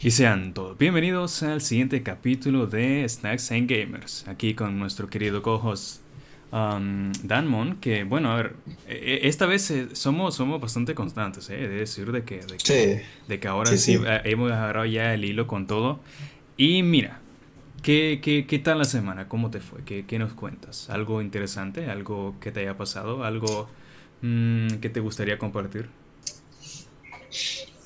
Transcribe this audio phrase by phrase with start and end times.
[0.00, 5.42] Y sean todos bienvenidos al siguiente capítulo de Snacks and Gamers, aquí con nuestro querido
[5.42, 6.02] co-host
[6.52, 8.54] um, Danmon, que bueno, a ver,
[8.86, 11.56] e, e, esta vez eh, somos, somos bastante constantes, ¿eh?
[11.56, 12.42] de decir de que,
[13.26, 15.98] de que, ahora sí, eh, hemos agarrado ya el hilo con todo.
[16.56, 17.18] Y mira,
[17.82, 19.26] ¿qué, qué, qué tal la semana?
[19.26, 19.82] ¿Cómo te fue?
[19.82, 20.90] ¿Qué, ¿Qué, nos cuentas?
[20.90, 21.90] ¿Algo interesante?
[21.90, 23.24] ¿Algo que te haya pasado?
[23.24, 23.68] ¿Algo
[24.22, 25.88] mm, que te gustaría compartir?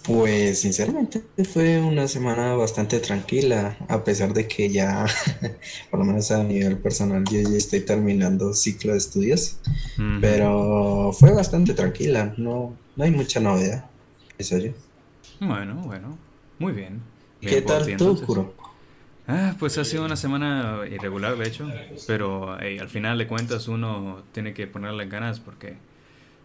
[0.05, 1.23] Pues sinceramente
[1.53, 5.07] fue una semana bastante tranquila, a pesar de que ya,
[5.91, 9.59] por lo menos a nivel personal, yo ya estoy terminando ciclo de estudios,
[10.21, 13.85] pero fue bastante tranquila, no, no hay mucha novedad,
[14.39, 14.73] eso yo.
[15.39, 16.19] Bueno, bueno,
[16.59, 17.01] muy bien.
[17.41, 18.55] ¿Qué tal tú, Kuro?
[19.29, 21.71] Ah, pues ha sido una semana irregular, de hecho,
[22.09, 25.77] pero al final de cuentas uno tiene que ponerle ganas porque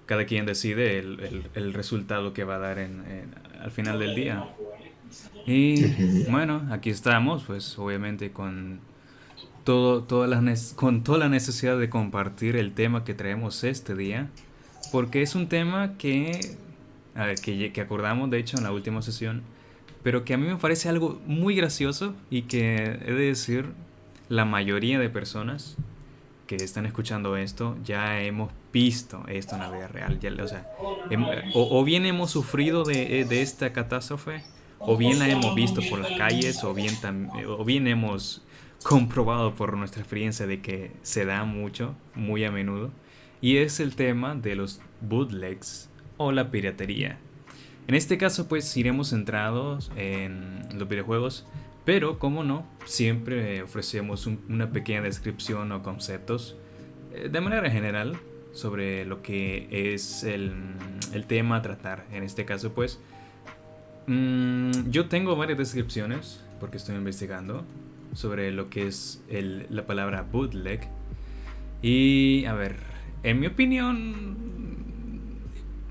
[0.07, 3.03] cada quien decide el, resultado que va a dar en,
[3.61, 4.47] al final del día.
[5.45, 8.79] Y bueno, aquí estamos, pues obviamente con,
[9.67, 14.29] todo, todas las, con toda la necesidad de compartir el tema que traemos este día,
[14.93, 16.55] porque es un tema que,
[17.15, 19.41] a ver, que, que acordamos de hecho en la última sesión,
[20.03, 23.65] pero que a mí me parece algo muy gracioso y que he de decir,
[24.29, 25.75] la mayoría de personas
[26.47, 30.19] que están escuchando esto ya hemos visto esto en la vida real.
[30.19, 30.69] Ya, o, sea,
[31.53, 34.43] o, bien hemos sufrido de, de, esta catástrofe,
[34.79, 36.93] o bien la hemos visto por las calles, o bien,
[37.47, 38.43] o bien hemos
[38.83, 42.91] comprobado por nuestra experiencia de que se da mucho, muy a menudo.
[43.41, 47.17] Y es el tema de los bootlegs o la piratería.
[47.87, 51.45] En este caso pues iremos centrados en los videojuegos
[51.87, 56.57] pero, como no, siempre ofrecemos una pequeña descripción o conceptos
[57.13, 58.17] eh, de manera general
[58.57, 60.51] sobre lo que es el,
[61.27, 62.05] tema a tratar.
[62.11, 62.99] En este caso, pues,
[64.07, 67.65] mm, yo tengo varias descripciones, porque estoy investigando,
[68.13, 70.87] sobre lo que es la palabra bootleg.
[71.83, 72.77] Y, a ver,
[73.21, 74.35] en mi opinión,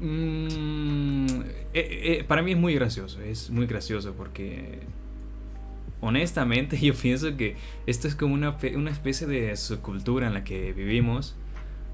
[0.00, 1.40] mm,
[1.72, 4.80] eh, eh, para mí es muy gracioso, es muy gracioso porque
[6.00, 7.56] honestamente yo pienso que
[7.86, 11.36] esto es como una, una especie de subcultura en la que vivimos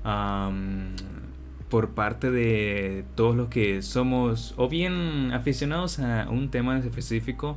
[0.05, 7.57] por parte de todos los que somos o bien aficionados a un tema específico,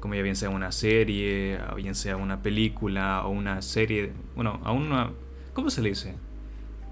[0.00, 4.60] como ya bien sea una serie, o bien sea una película o una serie, bueno,
[4.64, 5.10] a una,
[5.52, 6.14] ¿cómo se le dice?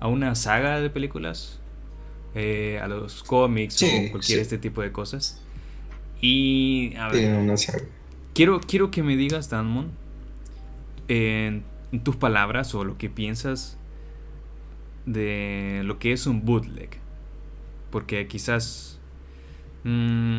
[0.00, 1.60] A una saga de películas,
[2.34, 5.42] eh, a los cómics o cualquier este tipo de cosas.
[6.20, 7.84] Y a ver, una saga
[8.34, 9.90] Quiero, quiero que me digas, Danmon,
[11.08, 11.64] en
[12.04, 13.78] tus palabras o lo que piensas
[15.12, 16.90] de lo que es un bootleg.
[17.90, 18.98] Porque quizás
[19.84, 20.38] mmm,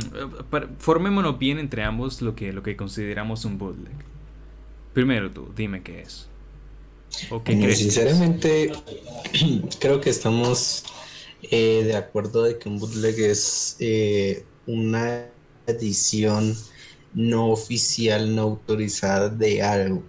[0.77, 3.93] formémonos bien entre ambos lo que, lo que consideramos un bootleg.
[4.93, 6.27] Primero tú, dime qué es.
[7.31, 8.71] ¿O Sinceramente,
[9.79, 10.83] creo que estamos
[11.41, 15.25] eh, de acuerdo de que un bootleg es eh, una
[15.65, 16.55] edición
[17.13, 20.03] no oficial, no autorizada de algo,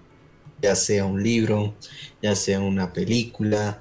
[0.61, 1.75] ya sea un libro,
[2.23, 3.81] ya sea una película,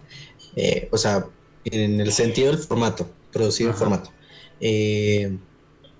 [0.59, 1.25] eh, o sea,
[1.63, 4.11] en el sentido del formato, producido en formato,
[4.59, 5.37] eh,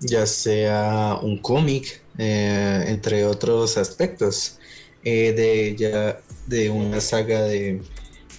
[0.00, 4.58] ya sea un cómic, eh, entre otros aspectos,
[5.02, 7.80] de ya de una saga de,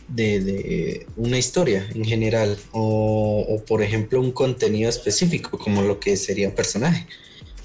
[0.07, 6.15] de, una historia en general, o, o por ejemplo un contenido específico, como lo que
[6.17, 7.07] sería un personaje.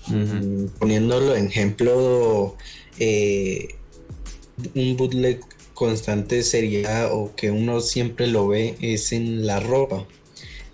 [0.07, 2.57] Mm, poniéndolo en ejemplo,
[4.75, 5.41] un bootleg
[5.77, 10.09] constante sería, o que uno siempre lo ve, es en la ropa.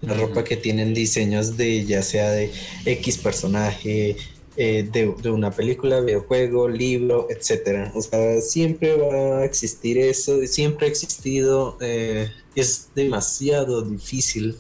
[0.01, 2.51] La ropa que tienen diseños de ya sea de
[2.87, 4.17] X personaje,
[4.57, 7.93] eh, de, una película, videojuego, libro, etcétera.
[7.95, 11.77] O sea, siempre va a existir eso, siempre ha existido.
[11.81, 14.57] Eh, es demasiado difícil,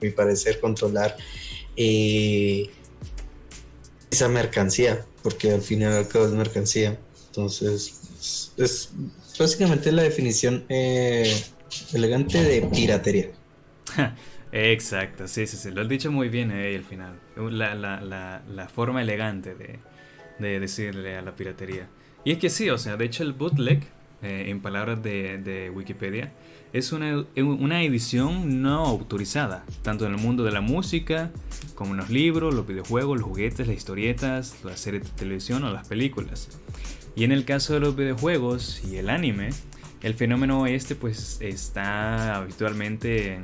[0.00, 1.16] a mi parecer, controlar
[4.10, 6.98] esa mercancía, porque al final y al cabo es mercancía.
[7.28, 7.94] Entonces,
[8.56, 8.90] es,
[9.38, 11.34] básicamente la definición eh,
[11.92, 13.28] elegante de piratería.
[14.52, 17.18] Exacto, sí, sí, sí, lo has dicho muy bien ahí al final.
[17.36, 19.78] La, forma elegante de,
[20.38, 21.88] de, decirle a la piratería.
[22.24, 23.82] Y es que sí, o sea, de hecho el bootleg,
[24.22, 26.32] eh, en palabras de, Wikipedia,
[26.72, 31.30] es una, una, edición no autorizada, tanto en el mundo de la música,
[31.74, 35.72] como en los libros, los videojuegos, los juguetes, las historietas, las series de televisión o
[35.72, 36.48] las películas.
[37.18, 39.48] Y en el caso de los videojuegos y el anime,
[40.02, 43.40] el fenómeno este pues está habitualmente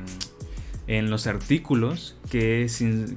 [0.86, 2.70] en, los artículos que,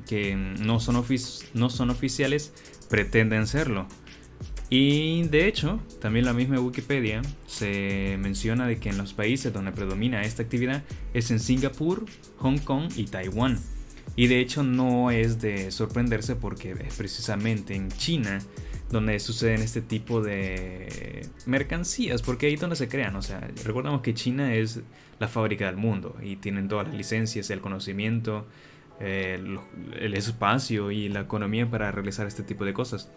[0.08, 1.06] que no, son
[1.54, 2.54] no son oficiales,
[2.90, 3.86] pretenden serlo.
[4.72, 9.72] Y de hecho, también la misma Wikipedia se menciona de que en los países donde
[9.72, 10.82] predomina esta actividad
[11.14, 12.04] es en Singapur,
[12.38, 13.60] Hong Kong y Taiwán.
[14.16, 18.40] Y de hecho no es de sorprenderse porque es precisamente en China
[18.90, 23.16] donde suceden este tipo de mercancías, porque ahí es donde se crean.
[23.16, 24.82] O sea, recordamos que China es
[25.20, 28.46] la fábrica del mundo y tienen todas las licencias, el conocimiento,
[29.00, 33.12] el, espacio y la economía para realizar este tipo de cosas.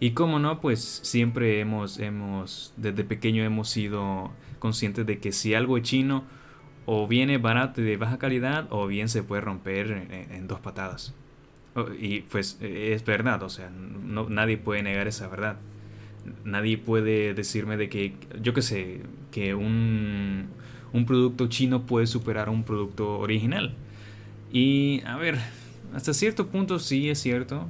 [0.00, 5.54] Y como no, pues siempre hemos, hemos, desde pequeño hemos sido conscientes de que si
[5.54, 6.24] algo es chino,
[6.84, 11.14] o viene barato y de baja calidad, o bien se puede romper en dos patadas.
[11.74, 15.56] Oh, y pues e, es verdad, o sea, no, nadie puede negar esa verdad.
[16.44, 20.48] Nadie puede decirme de que, yo qué sé, que un,
[20.92, 23.74] un producto chino puede superar un producto original.
[24.52, 25.38] Y a ver,
[25.94, 27.68] hasta cierto punto sí es cierto.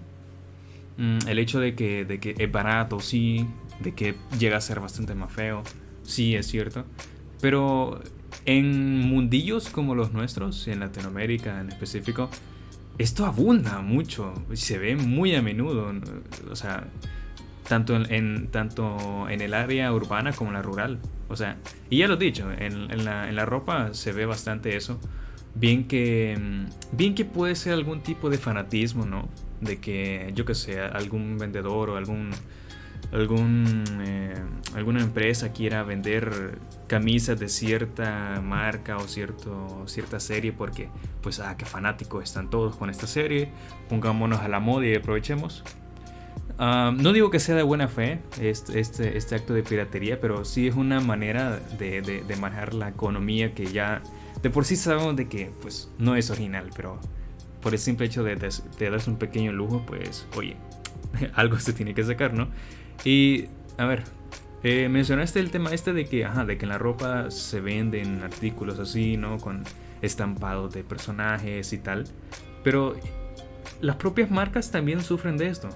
[0.98, 3.46] Mm, el hecho de que, de que es barato, sí.
[3.80, 5.62] De que llega a ser bastante más feo,
[6.02, 6.84] sí es cierto.
[7.40, 8.00] Pero
[8.44, 12.30] en mundillos como los nuestros, en Latinoamérica en específico,
[12.98, 15.92] esto abunda mucho, se ve muy a menudo,
[16.50, 16.88] o sea,
[17.68, 20.98] tanto en, tanto en el área urbana como en la rural.
[21.28, 21.56] O sea,
[21.88, 25.00] y ya lo he dicho, en, la, ropa se ve bastante eso.
[25.54, 26.38] Bien que,
[26.92, 29.28] bien que puede ser algún tipo de fanatismo, ¿no?
[29.60, 32.30] De que, yo que sé, algún vendedor o algún
[33.10, 34.34] algún, eh,
[34.74, 40.88] alguna empresa quiera vender camisas de cierta marca o cierto, cierta serie porque
[41.20, 43.50] pues ah, qué fanáticos están todos con esta serie,
[43.88, 45.64] pongámonos a la moda y aprovechemos.
[46.58, 50.44] Ah, no digo que sea de buena fe este, este, este, acto de piratería, pero
[50.44, 54.02] sí es una manera de, de, manejar la economía que ya
[54.42, 57.00] de por sí sabemos de que pues no es original, pero
[57.60, 60.56] por el simple hecho de, de darse un pequeño lujo, pues oye,
[61.34, 62.48] algo se tiene que sacar, ¿no?
[63.04, 63.46] Y,
[63.78, 64.04] a ver,
[64.62, 68.22] eh, mencionaste el tema este de que, ajá, de que en la ropa se venden
[68.22, 69.38] artículos así, ¿no?
[69.38, 69.64] Con
[70.02, 72.04] estampados de personajes y tal.
[72.62, 72.96] Pero
[73.80, 75.68] las propias marcas también sufren de esto.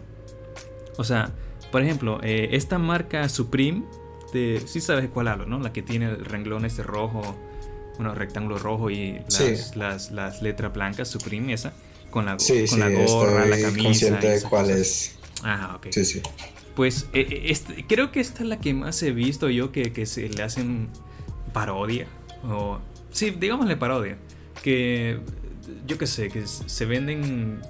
[0.99, 1.31] O sea,
[1.73, 3.85] por ejemplo, eh, esta marca Supreme,
[4.33, 5.59] de, sí sabes cuál hablo, ¿no?
[5.59, 7.37] La que tiene el renglón este rojo,
[7.97, 9.21] bueno, rectángulo rojo y
[9.75, 11.73] las, las, letras blancas, Supreme, esa,
[12.11, 14.17] con la, con la gorra, la camisa.
[14.17, 15.17] de cuál es.
[15.43, 15.89] Ajá, ok.
[15.91, 16.23] Sí, sí.
[16.77, 20.07] Pues eh, eh, este, creo que esta es la que más he visto yo que,
[20.07, 20.91] se le hacen
[21.55, 22.07] parodia.
[22.45, 22.79] O,
[23.11, 24.19] sí, digámosle parodia.
[24.63, 25.19] Que
[25.87, 27.63] yo qué sé, que se venden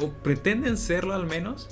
[0.00, 1.68] o pretenden serlo al menos.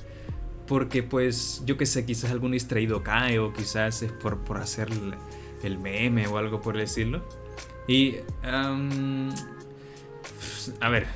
[0.66, 4.88] Porque pues yo qué sé, quizás algún distraído cae o quizás es por, por hacer
[5.62, 7.26] el, meme o algo por decirlo.
[7.88, 8.16] Y...
[10.80, 11.06] a ver,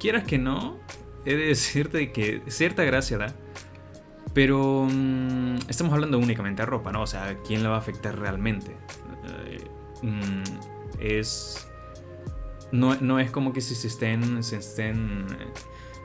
[0.00, 0.78] quieras que no,
[1.24, 3.34] he de decirte que cierta gracia da
[4.34, 7.02] pero mm, estamos hablando únicamente de ropa, ¿no?
[7.02, 8.76] O sea, ¿quién la va a afectar realmente?
[9.46, 9.64] Eh,
[10.02, 10.42] mm,
[11.00, 11.68] es.
[12.70, 15.26] No, es como que si se estén, se estén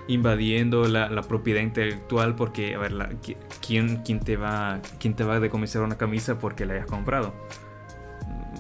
[0.09, 3.17] invadiendo la, propiedad intelectual porque, a ver,
[3.65, 7.33] ¿quién, quién, te va, ¿quién te va a decomisar una camisa porque la hayas comprado?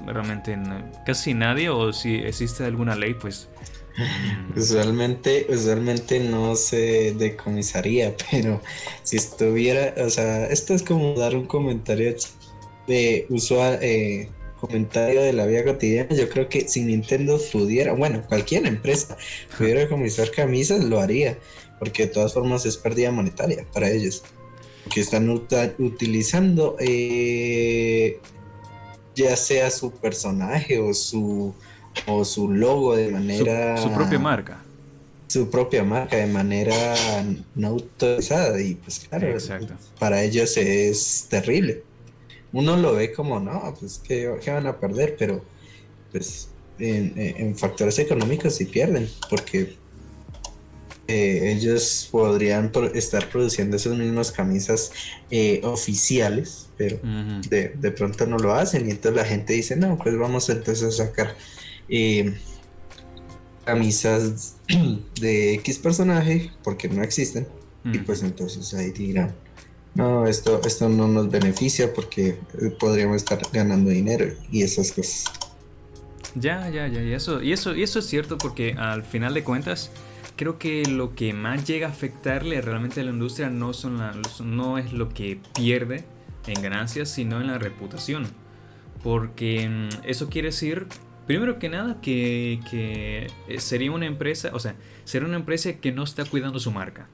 [0.05, 0.57] Realmente
[1.05, 3.49] casi nadie, o si existe alguna ley, pues
[4.55, 8.61] Usualmente, usualmente no se decomisaría, pero
[9.03, 12.15] si estuviera, o sea, esto es como dar un comentario
[12.87, 14.29] de usual, eh,
[14.59, 16.15] comentario de la vida cotidiana.
[16.15, 19.17] Yo creo que si Nintendo pudiera, bueno, cualquier empresa
[19.57, 21.37] pudiera decomisar camisas, lo haría,
[21.79, 24.23] porque de todas formas es pérdida monetaria para ellos,
[24.93, 28.19] que están utilizando eh,
[29.15, 31.53] ya sea su personaje o su
[32.05, 33.77] o su logo de manera...
[33.77, 34.63] Su, propia marca.
[35.27, 36.95] Su propia marca de manera
[37.55, 39.37] no autorizada y pues claro,
[39.99, 41.83] para ellos es terrible.
[42.53, 45.43] Uno lo ve como, no, pues que, van a perder, pero
[46.11, 46.49] pues
[46.79, 49.75] en, factores económicos sí pierden, porque
[51.07, 54.91] eh, ellos podrían estar produciendo esas mismas camisas
[55.29, 56.99] eh, oficiales, pero
[57.49, 60.99] de, de, pronto no lo hacen y entonces la gente dice, no, pues vamos entonces
[60.99, 61.35] a sacar
[61.89, 62.37] eh,
[63.65, 64.57] camisas
[65.19, 67.47] de X personaje porque no existen.
[67.85, 68.05] Y mm.
[68.05, 69.33] pues entonces ahí dirán,
[69.95, 72.37] no, esto, esto no nos beneficia porque
[72.79, 75.25] podríamos estar ganando dinero y esas cosas.
[76.35, 79.43] Ya, ya, ya, y eso, y eso, y eso es cierto porque al final de
[79.43, 79.89] cuentas,
[80.35, 83.99] creo que lo que más llega a afectarle realmente a la industria no, son
[84.43, 86.05] no es lo que pierde
[86.45, 88.27] en ganancias, sino en la reputación.
[89.03, 90.87] Porque mm, eso quiere decir
[91.27, 93.27] Primero que nada, que, eh,
[93.59, 97.07] sería una empresa, o sea, sería una empresa que no está cuidando su marca.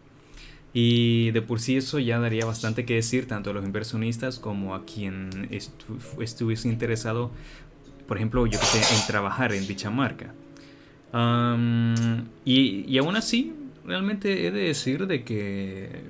[0.72, 4.74] Y de por sí eso ya daría bastante que decir tanto a los inversionistas como
[4.74, 7.32] a quien estuviese interesado,
[8.08, 10.34] por ejemplo, yo que sé, en trabajar en dicha marca.
[12.46, 13.53] y, y aún así,
[13.86, 16.03] realmente he de decir de que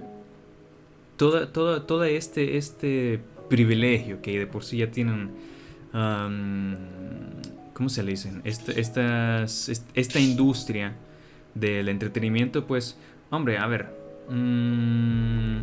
[1.17, 3.19] toda, toda, todo este, este
[3.49, 5.31] privilegio que de por sí ya tienen,
[7.73, 8.41] ¿cómo se le dicen?
[8.43, 10.95] Esta, esta industria
[11.55, 12.97] del entretenimiento, pues,
[13.29, 13.87] hombre, a ver,
[14.29, 15.61] mm,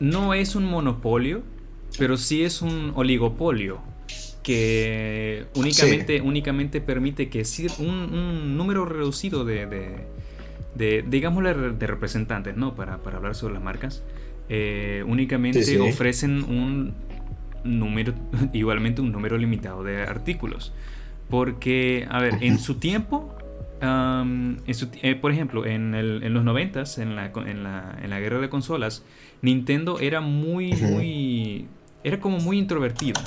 [0.00, 1.42] no es un monopolio,
[1.98, 3.80] pero sí es un oligopolio
[4.42, 7.44] que únicamente, únicamente permite que
[7.78, 9.66] un, un número reducido de,
[10.74, 12.74] de, digámosle, de representantes, ¿no?
[12.74, 14.02] Para, hablar sobre las marcas,
[14.48, 16.94] eh, únicamente ofrecen un
[17.64, 18.14] número,
[18.52, 20.72] igualmente un número limitado de artículos.
[21.28, 23.34] Porque, a ver, en su tiempo,
[23.80, 28.48] eh, por ejemplo, en, en los noventas, en la, en, la, en la guerra de
[28.48, 29.04] consolas,
[29.40, 31.66] Nintendo era muy, muy,
[32.04, 33.20] era como muy introvertido.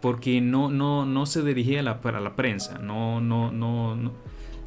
[0.00, 4.12] Porque no, no, no se dirigía a la, para la prensa, no, no, no, no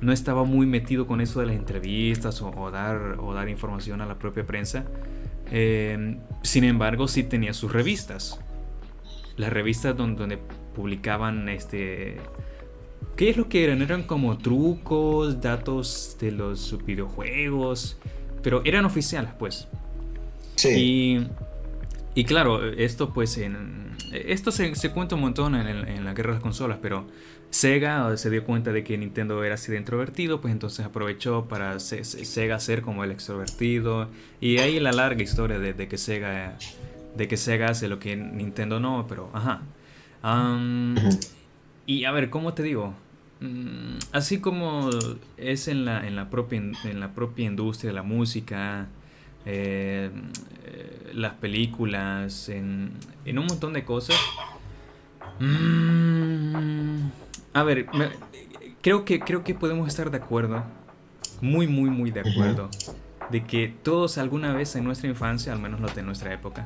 [0.03, 4.05] no estaba muy metido con eso de las entrevistas o, dar, o dar información a
[4.05, 4.85] la propia prensa.
[5.49, 8.39] Eh, sin embargo, sí tenía sus revistas.
[9.37, 10.39] Las revistas donde,
[10.75, 12.17] publicaban este...
[13.15, 13.81] ¿Qué es lo que eran?
[13.81, 17.97] Eran como trucos, datos de los videojuegos,
[18.41, 19.67] pero eran oficiales, pues.
[20.55, 21.27] Sí.
[22.15, 23.95] Y, claro, esto pues en...
[24.11, 27.05] Esto se, cuenta un montón en, en la guerra de las consolas, pero
[27.53, 31.79] Sega se dio cuenta de que Nintendo era así de introvertido, pues entonces aprovechó para
[31.79, 34.09] Sega ser como el extrovertido.
[34.41, 36.57] Y ahí la larga historia de, que Sega
[37.15, 39.61] de que Sega hace lo que Nintendo no, pero ajá.
[41.85, 42.93] y a ver, ¿cómo te digo?
[43.39, 44.89] Mm, así como
[45.37, 48.87] es en la, en la, propia, en la propia industria de la música,
[49.45, 50.09] eh,
[50.63, 52.91] eh, las películas, en,
[53.25, 54.15] en, un montón de cosas.
[55.39, 57.09] Mmm,
[57.53, 57.87] a ver,
[58.81, 60.63] creo, que, creo que podemos estar de acuerdo,
[61.41, 62.69] muy, muy, muy de acuerdo,
[63.29, 66.65] de que todos alguna vez en nuestra infancia, al menos los de nuestra época,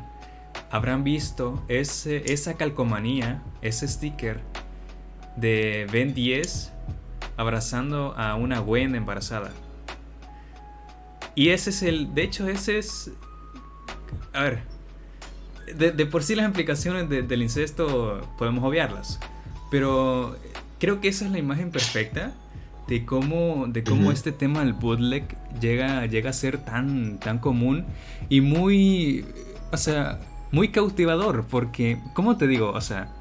[0.72, 4.42] habrán visto ese, esa calcomanía, ese sticker
[5.36, 6.74] de Ben 10
[7.38, 9.52] abrazando a una Gwen embarazada.
[11.36, 13.12] Y ese es el, de hecho ese es,
[14.34, 14.64] a ver,
[15.76, 19.20] de, por sí las implicaciones del incesto podemos obviarlas,
[19.70, 20.36] pero
[20.80, 22.34] creo que esa es la imagen perfecta
[22.88, 27.86] de cómo, de cómo este tema del bootleg llega, llega a ser tan, tan común
[28.30, 29.26] y muy,
[29.72, 30.20] o sea,
[30.52, 32.72] muy cautivador, porque, ¿cómo te digo?
[32.72, 33.14] O sea,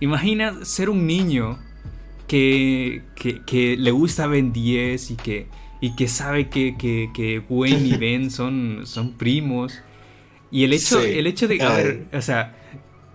[0.00, 1.58] imagina ser un niño
[2.26, 5.46] que, que, le gusta Ben 10 y que,
[5.80, 9.80] y que sabe que, que, que Gwen y Ben son, son primos.
[10.50, 12.54] Y el hecho, el hecho de, a ver, o sea,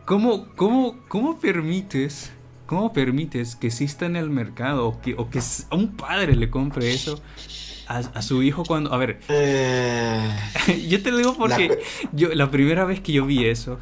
[0.06, 2.32] ¿cómo, cómo, cómo permites
[2.70, 6.52] ¿Cómo permites que exista en el mercado o que, o que a un padre le
[6.52, 7.20] compre eso
[7.90, 8.94] a, su hijo cuando...
[8.94, 10.30] A ver, eh,
[10.88, 11.76] yo te lo digo porque la...
[12.14, 13.80] yo la primera vez que yo vi eso,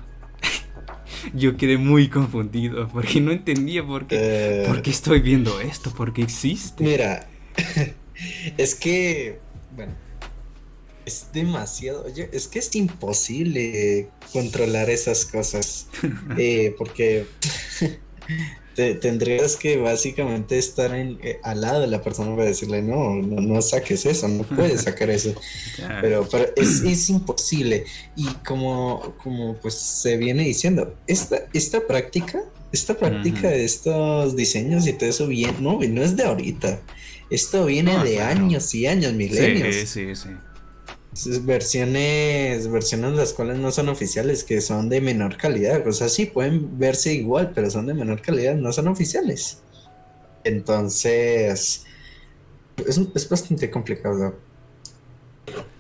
[1.34, 5.92] yo quedé muy confundido porque no entendía por qué, eh, por qué estoy viendo esto,
[5.92, 6.84] por qué existe.
[6.84, 7.28] Mira,
[8.58, 9.40] es que,
[9.76, 9.94] bueno,
[11.06, 15.88] es demasiado, es que es imposible controlar esas cosas,
[16.38, 17.26] eh, porque
[18.77, 23.62] tendrías que básicamente estar en, eh, al lado de la persona para decirle, no, no,
[23.62, 25.34] saques eso, no puedes sacar eso.
[26.01, 27.86] Pero, es, imposible.
[28.15, 34.86] Y como, como pues se viene diciendo, esta, esta práctica, esta práctica de estos diseños
[34.86, 36.79] y todo eso, bien, no, no es de ahorita.
[37.29, 39.75] Esto viene de años y años, milenios.
[39.75, 40.29] Sí, sí, sí
[41.46, 45.86] versiones, versiones las cuales no son oficiales, que son de menor calidad.
[45.88, 49.60] O sea, sí, pueden verse igual, pero son de menor calidad, no son oficiales.
[50.44, 51.86] Entonces,
[52.86, 54.36] es, bastante complicado.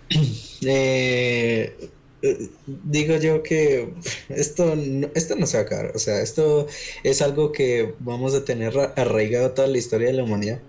[0.59, 1.91] Eh,
[2.23, 3.93] eh, digo yo que
[4.29, 4.73] esto
[5.13, 5.91] esto no se va a acabar.
[5.95, 6.65] O sea, esto
[7.03, 10.59] es algo que vamos a tener arraigado toda la historia de la humanidad.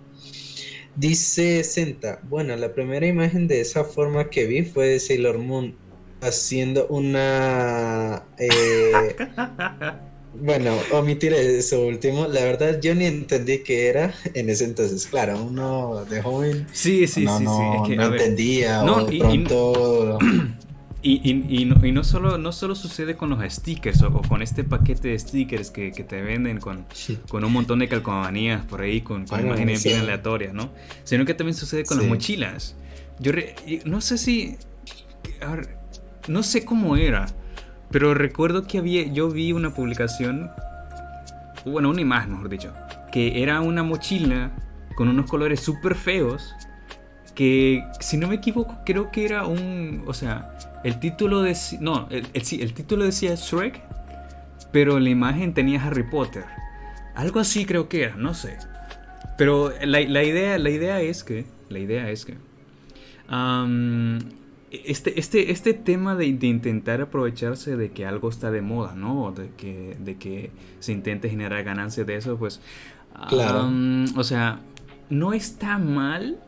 [0.99, 5.77] Dice Senta, bueno, la primera imagen de esa forma que vi fue de Sailor Moon
[6.21, 8.25] haciendo una...
[8.37, 9.15] Eh,
[10.35, 12.27] bueno, omitir eso último.
[12.27, 15.07] La verdad, yo ni entendí qué era en ese entonces.
[15.07, 16.67] Claro, uno de joven.
[16.73, 17.95] Sí, sí, no, sí, no, sí.
[17.95, 18.83] no entendía.
[18.83, 20.19] o de pronto.
[20.21, 20.68] Y,
[21.03, 25.91] no, solo, no solo sucede con los stickers o, con este paquete de stickers que,
[25.91, 26.87] te venden con,
[27.29, 30.71] con, un montón de calcomanías por ahí, con, imágenes bien aleatorias, ¿no?
[31.05, 32.75] Sino que también sucede con las mochilas.
[33.21, 33.33] yo
[33.85, 34.57] no sé si,
[36.27, 37.27] no sé cómo era,
[37.91, 40.51] pero recuerdo que había, yo vi una publicación,
[41.65, 42.73] bueno, una imagen, mejor dicho,
[43.13, 44.51] que era una mochila
[44.97, 46.55] con unos colores súper feos,
[47.35, 52.09] que si no me equivoco creo que era un, o sea, el título de, no,
[52.11, 53.83] el, el, el título decía Shrek,
[54.73, 56.45] pero la imagen tenía Harry Potter.
[57.15, 58.59] Algo así creo que era, no sé.
[59.37, 62.37] Pero la, la idea, la idea es que, la idea es que,
[64.71, 69.33] este, este, este tema de, intentar aprovecharse de que algo está de moda, ¿no?
[69.33, 72.61] De que, de que se intente generar ganancias de eso, pues...
[73.29, 73.69] Claro.
[74.15, 74.61] o sea,
[75.11, 76.39] no está mal,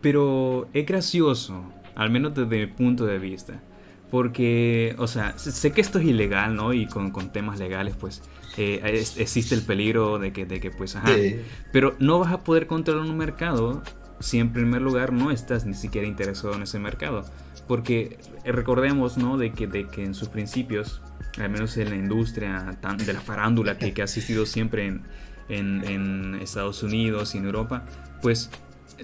[0.00, 1.64] pero es gracioso,
[1.96, 3.60] al menos desde mi punto de vista.
[4.14, 6.72] Porque, o sea, sé que esto es ilegal, ¿no?
[6.72, 8.22] Y con, con temas legales, pues,
[8.56, 11.10] eh, existe el peligro de que, de que pues, ajá.
[11.72, 13.82] Pero no vas a poder controlar un mercado
[14.20, 17.24] si en primer lugar no estás ni siquiera interesado en ese mercado.
[17.66, 19.36] Porque eh, recordemos, ¿no?
[19.36, 21.02] De que, de que en sus principios,
[21.36, 25.02] al menos en la industria de la farándula que, que ha asistido siempre en,
[25.48, 27.84] en, en, Estados Unidos y en Europa,
[28.22, 28.48] pues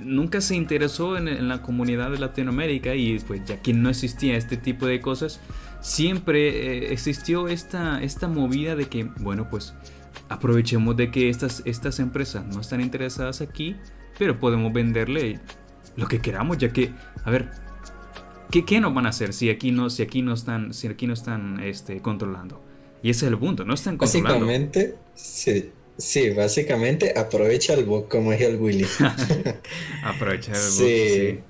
[0.00, 4.56] nunca se interesó en, la comunidad de Latinoamérica y pues ya que no existía este
[4.56, 5.40] tipo de cosas,
[5.80, 9.75] siempre eh, existió esta, esta movida de que, bueno, pues
[10.28, 13.76] aprovechemos de que estas, estas empresas no están interesadas aquí,
[14.18, 15.40] pero podemos venderle
[15.97, 16.92] lo que queramos, ya que,
[17.25, 17.50] a ver,
[18.50, 21.06] ¿qué, qué nos van a hacer si aquí no, si aquí no están, si aquí
[21.06, 22.62] no están este, controlando?
[23.02, 24.47] Y ese es el punto, no están controlando.
[24.47, 25.73] Básicamente, sí.
[26.00, 28.87] Sí, básicamente aprovecha el bug como es el Willy.
[30.02, 31.40] aprovecha el bug, sí.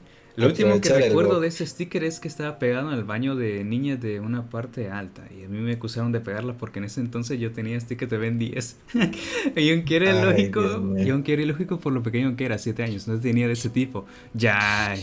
[0.40, 3.62] Lo último que recuerdo de ese sticker es que estaba pegado en el baño de
[3.64, 5.22] niñas de una parte alta.
[5.38, 8.18] Y a mí me acusaron de pegarla porque en ese entonces yo tenía sticker de
[8.18, 8.76] Ben 10.
[9.56, 13.06] y aunque era lógico, y aunque era ilógico por lo pequeño que era, 7 años,
[13.06, 14.06] no tenía de ese tipo.
[14.32, 14.94] Ya,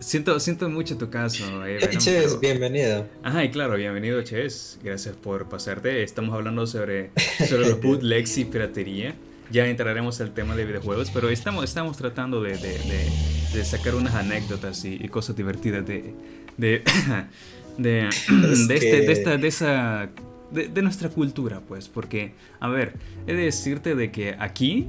[0.00, 1.66] siento, siento mucho tu caso.
[1.66, 3.06] Eh, Ches, bienvenido.
[3.22, 4.78] Ajá, y claro, bienvenido Ches.
[4.82, 6.02] Gracias por pasarte.
[6.02, 7.10] Estamos hablando sobre,
[7.48, 9.14] sobre los bootlegs y piratería
[9.50, 14.84] ya entraremos al tema de videojuegos, pero estamos, estamos tratando de, de, sacar unas anécdotas
[14.84, 16.14] y, cosas divertidas de,
[16.56, 16.82] de,
[17.78, 18.08] de,
[18.74, 20.08] este, de, esta, de esa...
[20.50, 22.94] De, nuestra cultura, pues, porque, a ver,
[23.26, 24.88] he de decirte de que aquí,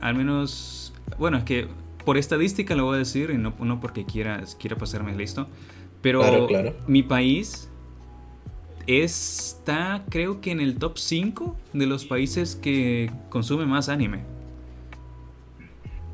[0.00, 1.68] al menos, bueno, es que
[2.04, 5.46] por estadística lo voy a decir, y no, no porque quiera, quiera pasarme listo,
[6.02, 6.48] pero
[6.86, 7.69] mi país
[8.90, 14.24] está creo que en el top 5 de los países que consume más anime.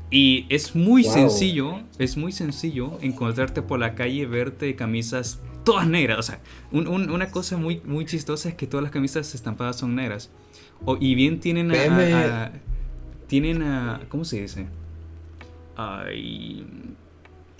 [0.09, 6.19] Y es muy sencillo, es muy sencillo encontrarte por la calle, verte camisas todas negras.
[6.19, 6.39] O sea,
[6.71, 10.29] una cosa muy, muy chistosa es que todas las camisas estampadas son negras.
[11.01, 12.51] y bien tienen a,
[13.27, 14.01] tienen a...
[14.07, 14.67] ¿Cómo se dice?
[15.75, 16.65] Ay,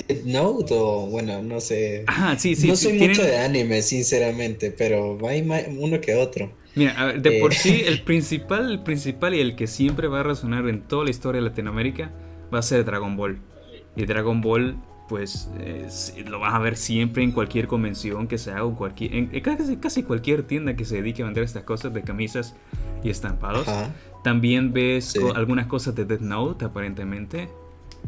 [0.26, 2.04] Note o bueno, no sé.
[2.08, 2.68] Ajá, sí, sí.
[2.68, 6.52] No soy mucho de anime, sinceramente, pero hay uno que otro.
[6.76, 10.24] Mira, de por eh, sí el principal, el principal y el que siempre va a
[10.24, 12.12] resonar en toda la historia de Latinoamérica
[12.54, 13.40] va a ser Dragon Ball.
[13.96, 14.78] Y Dragon Ball,
[15.10, 15.50] pues
[16.28, 19.28] lo vas a ver siempre en cualquier convención que se haga, cualquier, en,
[19.82, 22.56] casi, cualquier tienda que se dedique a vender estas cosas de camisas
[23.04, 23.68] y estampados.
[24.24, 27.50] También ves algunas cosas de Death Note, aparentemente.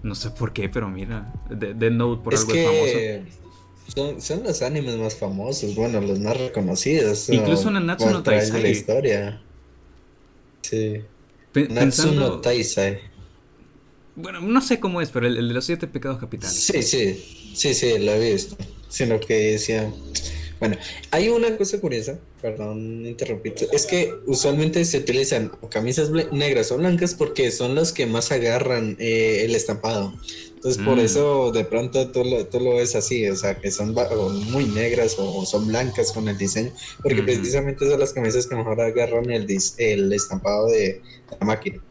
[0.04, 4.20] No sé por qué, pero mira, Dead Note por algo es famoso.
[4.20, 7.30] Son, los animes más famosos, bueno, los más reconocidos.
[7.30, 8.62] Incluso en Natsu no Taisai.
[8.62, 9.42] la historia.
[10.62, 11.02] Sí.
[11.70, 13.00] Natsu no Taisai.
[14.16, 16.56] Bueno, no sé cómo es, pero el, de los siete pecados capitales.
[16.56, 18.58] Sí, sí, sí, sí, lo he visto.
[18.90, 19.92] Sino que decía,
[20.60, 20.76] bueno,
[21.12, 23.54] hay una cosa curiosa, perdón, interrumpí.
[23.72, 28.98] Es que usualmente se utilizan camisas negras o blancas porque son las que más agarran
[29.00, 30.14] eh, el estampado.
[30.56, 31.00] Entonces, por mm.
[31.00, 33.96] eso de pronto tú lo, tú lo, ves así, o sea, que son
[34.52, 38.82] muy negras o, son blancas con el diseño, porque precisamente son las camisas que mejor
[38.82, 41.02] agarran el, el estampado de
[41.40, 41.82] la máquina.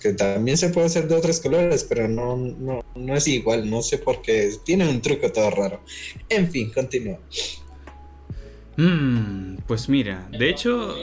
[0.00, 3.82] Que también se puede hacer de otros colores, pero no, no, no es igual, no
[3.82, 5.80] sé por qué, tiene un truco todo raro.
[6.28, 7.20] En fin, continúa.
[8.78, 10.94] Mm, pues mira, de hecho,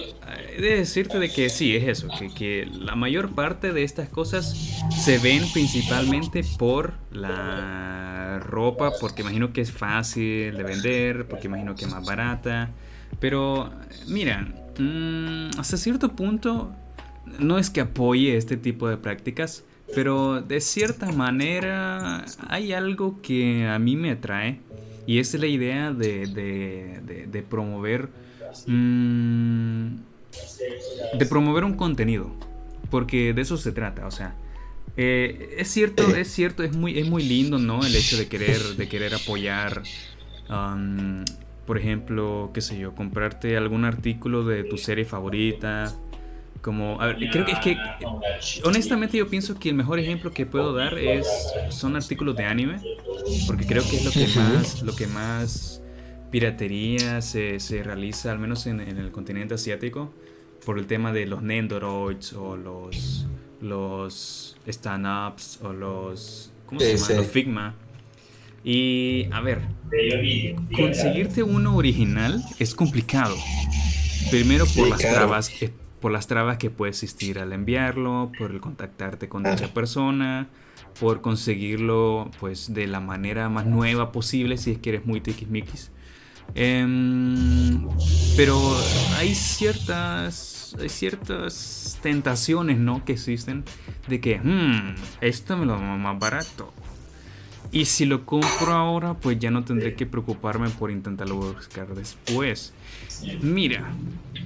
[0.56, 4.08] he de decirte de que sí, es eso, que, que, la mayor parte de estas
[4.08, 4.56] cosas
[4.98, 11.76] se ven principalmente por la ropa, porque imagino que es fácil de vender, porque imagino
[11.76, 12.72] que es más barata,
[13.20, 13.70] pero
[14.08, 14.48] mira,
[14.80, 16.72] mm, hasta cierto punto
[17.40, 23.68] no es que apoye este tipo de prácticas, pero de cierta manera hay algo que
[23.68, 24.62] a mí me atrae
[25.06, 28.10] y es la idea de, de, de, promover.
[28.68, 29.98] Mm,
[31.18, 32.32] de promover un contenido.
[32.90, 34.08] Porque de eso se trata.
[34.08, 34.36] O sea,
[34.98, 37.86] Eh, es cierto, es cierto, es muy, es muy lindo, ¿no?
[37.86, 39.84] El hecho de querer, de querer apoyar,
[41.66, 46.00] por ejemplo, qué sé yo, comprarte algún artículo de tu serie favorita.
[46.66, 47.78] Como, creo que es que,
[48.64, 51.28] honestamente yo pienso que el mejor ejemplo que puedo dar es,
[51.70, 52.80] son artículos de anime,
[53.46, 55.84] porque creo que es lo que más, lo que más
[56.32, 60.12] piratería se, se realiza, al menos en, en el continente asiático,
[60.66, 63.28] por el tema de los Nendoroids o los
[63.62, 67.14] los stand-ups o los, ¿cómo se llama?
[67.14, 67.76] Los Figma.
[68.64, 69.62] Y a ver,
[70.76, 73.36] conseguirte uno original es complicado.
[74.32, 75.52] Primero por las trabas,
[76.06, 80.48] por las trabas que puede existir al enviarlo, por el contactarte con dicha persona,
[81.00, 85.90] por conseguirlo pues de la manera más nueva posible si es que eres muy tiquismiquis.
[86.54, 87.88] Em,
[88.38, 88.56] pero
[89.18, 93.04] hay ciertas, hay ciertas tentaciones, ¿no?
[93.04, 93.64] Que existen
[94.08, 96.72] de que, hmm, esto me lo más barato.
[97.76, 102.74] Y si lo compro ahora, pues ya no tendré que preocuparme por intentarlo buscar después.
[103.42, 103.94] Mira,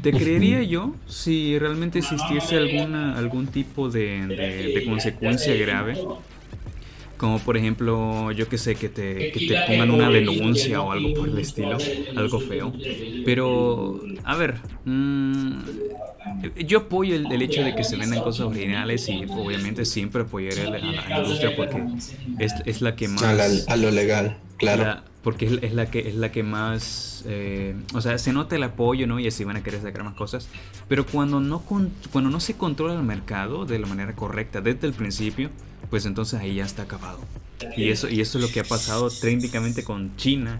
[0.01, 5.93] te creería yo si realmente existiese alguna, algún tipo de, de consecuencia grave
[7.19, 11.13] como por ejemplo, yo que sé, que te, que te pongan una denuncia o algo
[11.13, 11.77] por el estilo,
[12.15, 12.71] algo feo.
[13.25, 14.55] Pero, a ver,
[14.85, 15.59] mm,
[16.65, 20.69] yo apoyo el, hecho de que se vendan cosas originales y obviamente siempre apoyaré a
[20.69, 21.83] la, industria porque
[22.39, 23.67] es, es, la que más...
[23.67, 25.01] A, lo legal, claro.
[25.21, 27.25] porque es, la que, es la que más...
[27.27, 29.19] Eh, o sea, se nota el apoyo, ¿no?
[29.19, 30.47] Y así van a querer sacar más cosas.
[30.87, 34.93] Pero cuando no, cuando no se controla el mercado de la manera correcta desde el
[34.93, 35.49] principio,
[35.89, 37.19] pues entonces ahí ya está acabado.
[37.75, 40.59] Y eso, y eso es lo que ha pasado técnicamente con China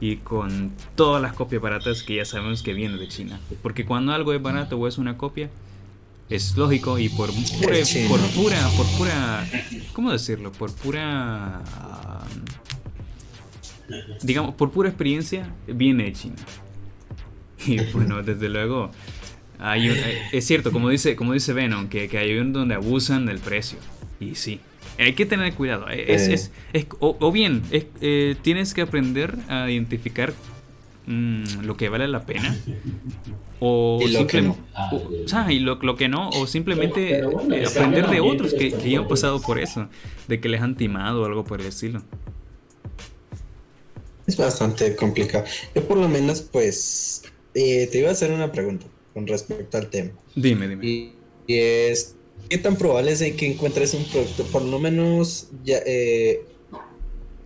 [0.00, 3.40] y con todas las copias baratas que ya sabemos que vienen de China.
[3.62, 5.50] Porque cuando algo es barato o es una copia,
[6.30, 9.48] es lógico y por, por pura, por pura,
[9.92, 10.52] ¿cómo decirlo?
[10.52, 11.62] Por pura,
[14.22, 16.36] digamos, por pura experiencia, viene de China.
[17.66, 18.90] Y bueno, desde luego,
[19.58, 19.88] hay
[20.32, 23.78] es cierto, como dice, como dice Venom, que, que hay un donde abusan del precio.
[24.20, 24.60] Y sí,
[24.98, 25.88] hay que tener cuidado.
[25.88, 26.50] Es, es,
[26.98, 30.32] o, bien, eh, tienes que aprender a identificar
[31.06, 32.56] mm, lo que vale la pena.
[33.60, 34.56] O y lo que no.
[34.92, 39.08] O, y lo, que no, o simplemente eh, aprender de otros que, que, ya han
[39.08, 39.88] pasado por eso,
[40.28, 42.00] de que les han timado o algo por el estilo.
[44.28, 45.44] Es bastante complicado.
[45.74, 49.88] Yo por lo menos, pues, eh, te iba a hacer una pregunta con respecto al
[49.88, 50.12] tema.
[50.36, 50.86] Dime, dime.
[50.86, 51.12] y
[51.48, 52.14] es,
[52.48, 56.44] ¿Qué tan probable es que encuentres un producto, por lo menos ya, eh,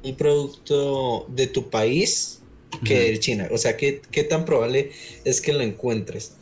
[0.04, 2.40] un producto de tu país
[2.84, 3.48] que de China?
[3.50, 4.92] O sea, ¿qué, ¿qué, tan probable
[5.24, 6.36] es que lo encuentres?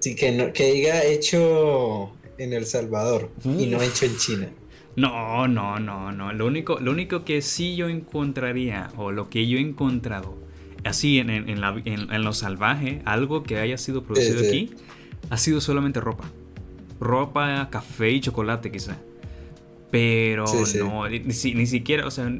[0.00, 4.50] Sí, que, no, que diga hecho en El Salvador y no hecho en China.
[4.96, 6.32] No, no, no, no.
[6.32, 10.38] Lo único, lo único que sí yo encontraría, o lo que yo he encontrado,
[10.84, 14.70] así en, en, en lo salvaje, algo que haya sido producido aquí,
[15.28, 16.30] ha sido solamente ropa
[17.04, 18.96] ropa, café y chocolate quizá.
[19.90, 20.44] Pero
[20.78, 22.32] no, Ni, ni, siquiera, o sea,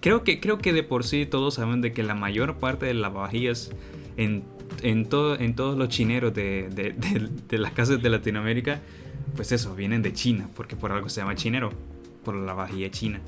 [0.00, 2.94] creo que, creo que de por sí todos saben de que la mayor parte de
[2.94, 3.70] las vajillas
[4.16, 4.42] en,
[4.82, 6.94] en, todo, en todos los chineros de, de,
[7.48, 8.80] de, las casas de Latinoamérica,
[9.36, 11.70] pues eso, vienen de China, porque por algo se llama chinero,
[12.24, 13.20] por la vajilla china.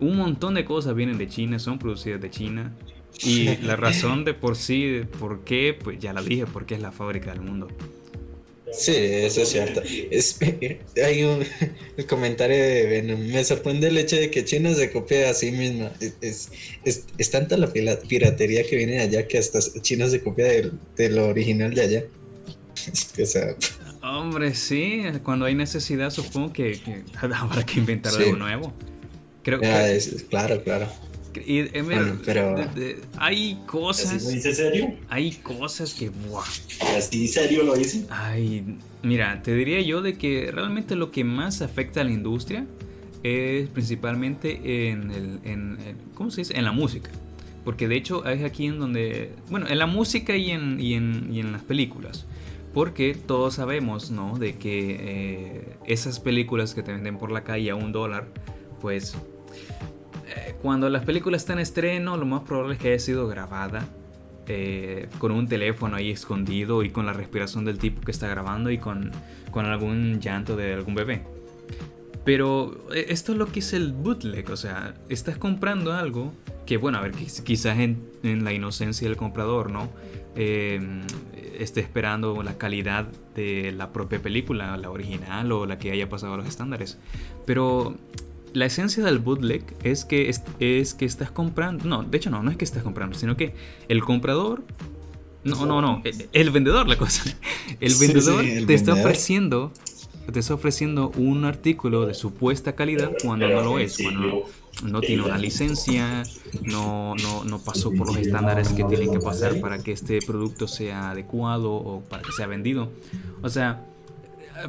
[0.00, 2.72] Un montón de cosas vienen de China, son producidas de China.
[3.20, 6.92] Y la razón de por sí, por qué, pues ya la dije, porque es la
[6.92, 7.68] fábrica del mundo.
[8.72, 9.82] Sí, eso es cierto.
[10.10, 10.38] Es,
[11.04, 11.44] hay un
[11.96, 13.20] el comentario de Venom.
[13.20, 15.92] Me sorprende el hecho de que China se copie a sí misma.
[16.20, 16.50] Es,
[16.84, 20.46] es, tanta la piratería que viene de allá que hasta China se copia
[20.96, 22.04] de, lo original de allá.
[24.02, 26.80] Hombre, sí, cuando hay necesidad supongo que,
[27.34, 28.72] habrá que inventar algo nuevo.
[29.42, 29.98] Creo que...
[30.28, 30.88] claro, claro.
[31.34, 32.56] Y, eh, pero
[33.18, 34.28] hay cosas.
[34.28, 34.94] dice serio?
[35.08, 36.10] Hay cosas que.
[36.10, 36.44] Buah.
[36.96, 38.06] ¿Así serio lo dice?
[38.10, 38.64] Ay,
[39.02, 42.66] mira, te diría yo de que realmente lo que más afecta a la industria
[43.22, 45.40] es principalmente en el.
[45.44, 45.78] En,
[46.14, 46.56] ¿Cómo se dice?
[46.56, 47.10] En la música.
[47.64, 49.32] Porque de hecho es aquí en donde.
[49.50, 52.26] Bueno, en la música y en, y en, y en las películas.
[52.72, 54.38] Porque todos sabemos, ¿no?
[54.38, 58.28] De que eh, esas películas que te venden por la calle a un dólar,
[58.80, 59.16] pues
[60.28, 63.86] eh, cuando las películas están en estreno, lo más probable es que haya sido grabada
[64.46, 68.70] eh, con un teléfono ahí escondido y con la respiración del tipo que está grabando
[68.70, 69.10] y con,
[69.50, 71.22] con algún llanto de algún bebé.
[72.24, 76.32] Pero eh, esto es lo que es el bootleg, o sea, estás comprando algo
[76.66, 79.88] que bueno, a ver, quizás en, la inocencia del comprador, ¿no?
[80.36, 81.00] Em,
[81.58, 86.34] esté esperando la calidad de la propia película, la original o la que haya pasado
[86.34, 86.98] a los estándares.
[87.46, 87.96] Pero
[88.52, 92.50] la esencia del bootleg es que, es, que estás comprando, no, de hecho no, no
[92.50, 93.54] es que estás comprando, sino que
[93.88, 94.64] el comprador,
[95.44, 97.24] no, no, no, el, vendedor la cosa,
[97.80, 99.72] el vendedor te está ofreciendo
[100.32, 104.44] te está ofreciendo un artículo de supuesta calidad cuando no lo es, cuando
[104.82, 106.22] no, tiene una licencia,
[106.62, 110.68] no, no, no, pasó por los estándares que tienen que pasar para que este producto
[110.68, 112.90] sea adecuado o para que sea vendido.
[113.42, 113.86] O sea,
[114.64, 114.68] ha,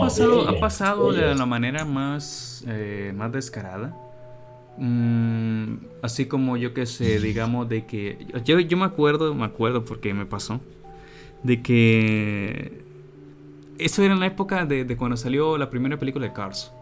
[0.00, 3.96] pasado, ha pasado de la manera más, eh, más descarada.
[4.78, 8.26] Mm, así como yo que sé, digamos de que...
[8.44, 10.60] Yo, yo me acuerdo, me acuerdo porque me pasó,
[11.42, 12.82] de que
[13.78, 16.72] eso era en la época de, cuando salió la primera película de Cars.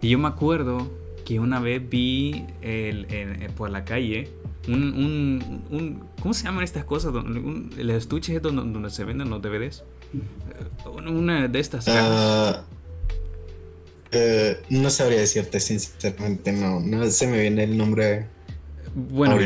[0.00, 0.90] Y yo me acuerdo
[1.24, 3.06] que una vez vi el,
[3.56, 4.30] por la calle
[4.68, 7.12] un, ¿Cómo se llaman estas cosas?
[7.14, 9.84] Un, el estuche donde, donde se venden los DVDs.
[10.86, 12.62] Una de estas uh,
[14.70, 18.26] no sabría decirte sinceramente, no, no se me viene el nombre.
[18.94, 19.36] Bueno,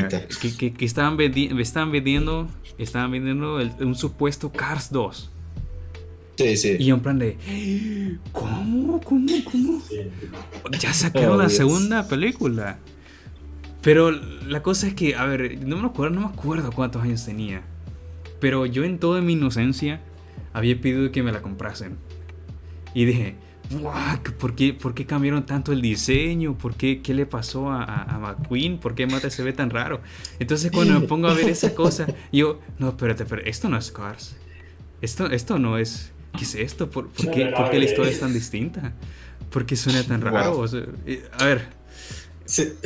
[0.40, 5.30] que, que, estaban, estaban vendiendo, estaban vendiendo un supuesto Cars 2.
[6.36, 6.76] Sí, sí.
[6.78, 7.36] Y en plan de,
[8.30, 9.00] ¿cómo?
[9.00, 9.26] ¿Cómo?
[9.50, 9.82] ¿Cómo?
[10.78, 12.78] Ya sacaron oh, la segunda película.
[13.82, 17.24] Pero la cosa es que, a ver, no me acuerdo, no me acuerdo cuántos años
[17.24, 17.62] tenía.
[18.38, 20.00] Pero yo en toda mi inocencia
[20.52, 21.96] había pedido que me la comprasen.
[22.94, 23.36] Y dije,
[24.38, 26.56] ¿por qué, ¿por qué cambiaron tanto el diseño?
[26.56, 28.78] ¿Por qué, qué le pasó a, a, McQueen?
[28.78, 30.00] ¿Por qué Mate se ve tan raro?
[30.38, 33.92] Entonces cuando me pongo a ver esa cosa, yo, no, espérate, pero esto no es
[33.92, 34.36] Cars.
[35.00, 36.90] Esto, esto no es ¿qué es esto?
[36.90, 38.92] ¿Por, qué, la historia es tan distinta?
[39.50, 40.64] ¿Por qué suena tan raro?
[40.64, 41.68] a ver,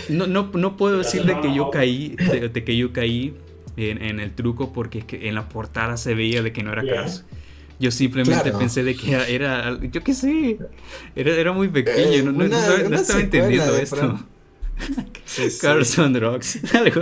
[0.08, 3.34] no, no, puedo decir de que yo caí, de, que yo caí
[3.76, 7.24] en, el truco porque en la portada se veía de que no era Cars.
[7.82, 10.56] Yo simplemente pensé de que era, yo qué sé,
[11.16, 12.44] era, era muy pequeño, eh, no,
[12.94, 14.24] estaba entendiendo esto.
[15.60, 16.60] Cars on Rocks,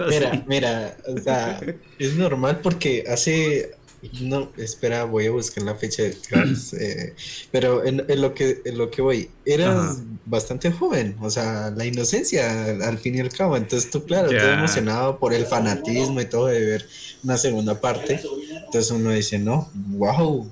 [0.08, 1.60] Mira, mira, o sea,
[1.98, 3.74] es normal porque hace
[4.22, 6.74] no, espera, voy a buscar la fecha de Cars.
[6.80, 7.14] Eh,
[7.50, 12.64] pero en, lo que, en lo que voy, eras bastante joven, o sea, la inocencia
[12.64, 13.54] al, fin y al cabo.
[13.56, 14.54] Entonces tú, claro, yeah.
[14.54, 16.88] emocionado por el fanatismo y todo de ver
[17.22, 18.20] una segunda parte.
[18.64, 20.50] Entonces uno dice, no, wow,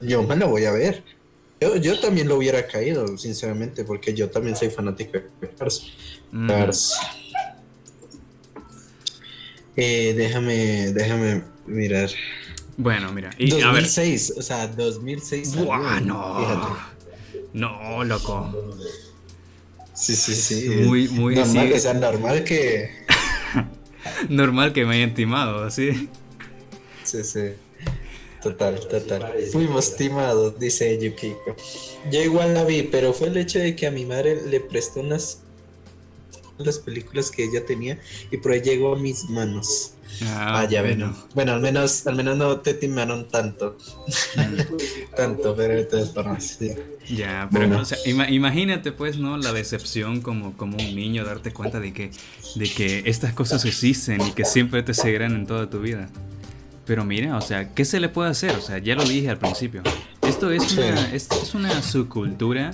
[0.00, 1.02] yo me lo voy a ver.
[1.60, 5.92] Yo, yo también lo hubiera caído, sinceramente, porque yo también soy fanático de Cars.
[6.46, 6.94] Cars.
[9.76, 12.10] Eh, déjame, déjame mirar.
[12.76, 13.30] Bueno, mira.
[13.38, 15.56] Y, 2006, o sea, 2006.
[15.56, 16.78] Buah, no.
[17.52, 18.76] No, loco.
[19.92, 20.68] Sí, sí, sí.
[20.86, 21.34] Muy, muy.
[21.34, 22.90] Normal, o sea, normal que.
[24.30, 26.08] normal que me hayan timado, ¿sí?
[27.04, 27.40] Sí, sí.
[28.42, 29.34] Total, total.
[29.52, 31.56] Fuimos timados, dice Yukiko.
[32.10, 35.00] Yo igual la vi, pero fue el hecho de que a mi madre le prestó
[35.00, 35.42] unas
[36.64, 37.98] las películas que ella tenía
[38.30, 39.92] y por ahí llegó a mis manos.
[40.24, 41.16] Ah, ya bueno.
[41.34, 43.78] Bueno, al menos, al menos no te timaron tanto.
[45.16, 46.72] tanto, pero entonces para sí.
[47.08, 47.82] Ya, pero
[48.28, 49.38] imagínate pues, ¿no?
[49.38, 52.10] La decepción como, como un niño, darte cuenta de que,
[52.56, 56.08] de que estas cosas existen y que siempre te seguirán en toda tu vida.
[56.90, 58.50] Pero mira, o sea, ¿qué se le puede hacer?
[58.56, 59.80] O sea, ya lo dije al principio.
[60.22, 62.72] Esto es, una, es, una subcultura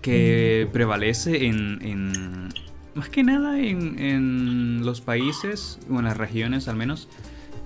[0.00, 2.50] que prevalece en,
[2.94, 7.08] más que nada en, los países, o en las regiones al menos,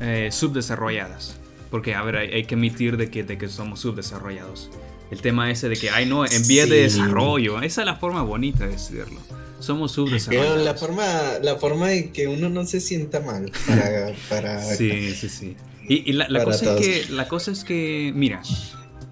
[0.01, 1.39] eh, subdesarrolladas.
[1.71, 4.71] Porque, a ver, hay, que admitir de que, de que somos subdesarrollados.
[5.11, 8.23] El tema ese de que, ay no, en vía de desarrollo, esa es la forma
[8.23, 9.21] bonita de decirlo.
[9.61, 10.65] Somos subdesarrollados.
[10.65, 11.05] la forma,
[11.43, 14.13] la forma en que uno no se sienta mal para...
[14.29, 15.57] para sí, sí, sí.
[15.89, 18.43] Y, la, cosa es que, la cosa es que, mira,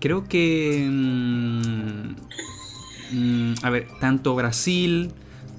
[0.00, 0.86] creo que...
[0.90, 2.16] Mm,
[3.12, 5.12] mm, a ver, tanto Brasil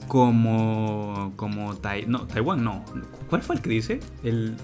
[0.08, 1.74] como como
[2.08, 2.86] no, Taiwán no.
[3.30, 4.00] ¿Cuál fue el que dice?
[4.24, 4.56] El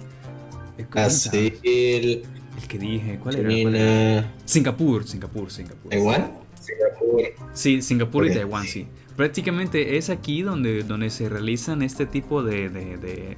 [1.63, 4.33] el, ah, el, que dije, ¿cuál era?
[4.45, 5.89] Singapur, Singapur, Singapur.
[5.89, 6.31] ¿Taiwán?
[6.59, 7.21] Singapur.
[7.53, 8.87] Sí, Singapur y Taiwán, sí.
[9.15, 13.37] Prácticamente es aquí donde, donde se realizan este tipo de, de, de,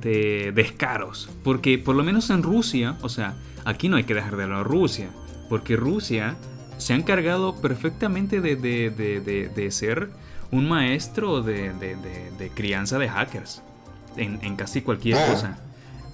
[0.00, 1.28] de descaros.
[1.42, 3.34] Porque por lo menos en Rusia, o sea,
[3.64, 5.10] aquí no hay que dejar de hablar de Rusia.
[5.48, 6.36] Porque Rusia
[6.78, 10.10] se ha encargado perfectamente de, de, de, de ser
[10.52, 13.62] un maestro de, crianza de hackers
[14.16, 15.26] en, casi cualquier ah.
[15.26, 15.58] cosa.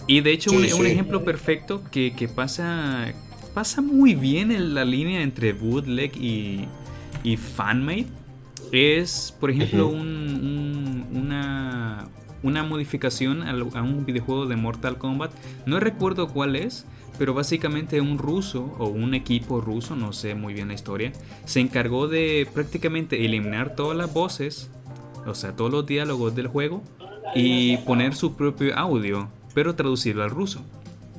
[0.08, 3.12] Y de hecho, un, ejemplo perfecto que, pasa,
[3.54, 6.64] pasa muy bien en la línea entre bootleg y,
[7.22, 8.06] y fanmade
[8.72, 12.08] es, por ejemplo, un, una,
[12.42, 15.30] una modificación a un videojuego de Mortal Kombat.
[15.66, 16.86] No recuerdo cuál es,
[17.18, 21.12] pero básicamente un ruso o un equipo ruso, no sé muy bien la historia,
[21.44, 24.70] se encargó de prácticamente eliminar todas las voces,
[25.26, 26.82] o sea, todos los diálogos del juego
[27.34, 30.64] y poner su propio audio, pero traducirlo al ruso.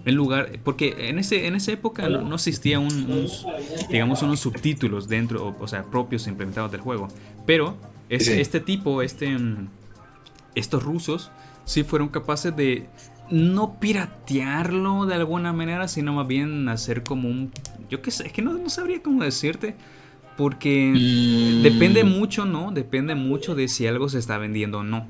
[0.06, 3.28] En lugar, porque en, ese, en esa época no, existía un,
[3.89, 7.10] digamos, unos subtítulos dentro, o, sea, propios implementados del juego.
[7.46, 7.76] Pero
[8.08, 9.68] este, este tipo, este, mm,
[10.56, 11.32] estos rusos,
[11.65, 12.88] sí fueron capaces de
[13.30, 17.52] no piratearlo de alguna manera, sino más bien hacer como un...
[17.89, 19.76] Yo qué sé, es que no, no sabría cómo decirte.
[20.38, 21.63] Porque mm.
[21.63, 22.72] depende mucho, ¿no?
[22.72, 25.06] Depende mucho de si algo se está vendiendo o no.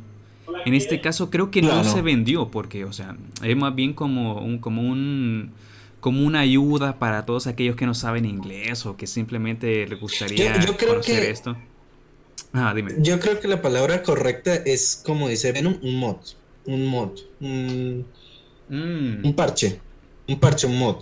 [0.65, 4.41] En este caso creo que no, se vendió porque, o sea, es más bien como
[4.41, 5.51] un, como un
[5.99, 10.53] como una ayuda para todos aquellos que no saben inglés o que simplemente les gustaría
[10.77, 11.57] conocer esto.
[12.53, 12.93] Ah, dime.
[12.99, 16.17] Yo creo que la palabra correcta es como dice Venom, un mod
[16.69, 18.05] un mod, un,
[18.69, 19.25] mm.
[19.25, 19.79] un parche,
[20.27, 20.97] un parche, un mod.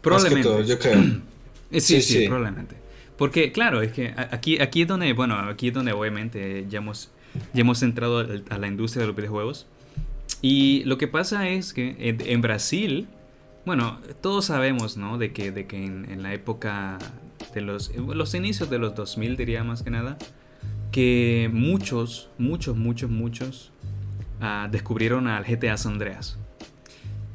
[0.00, 0.66] Probablemente.
[0.66, 0.98] yo creo.
[1.70, 2.76] Eh, sí, sí, probablemente.
[3.18, 7.10] Porque, claro, es que aquí, aquí es donde, bueno, aquí es donde obviamente ya hemos,
[7.52, 9.66] ya hemos entrado a la industria de los videojuegos.
[10.40, 13.08] Y lo que pasa es que en, Brasil,
[13.66, 15.18] bueno, todos sabemos, ¿no?
[15.18, 16.98] De que, de que en, la época
[17.54, 20.16] de los, los inicios de los 2000, diría más que nada,
[20.92, 23.72] que muchos, muchos, muchos, muchos
[24.40, 26.36] Ah, descubrieron al GTA San Andreas.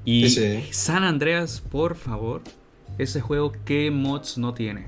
[0.05, 0.29] Y
[0.71, 2.41] San Andreas, por favor,
[2.97, 4.87] ese juego, ¿qué mods no tiene?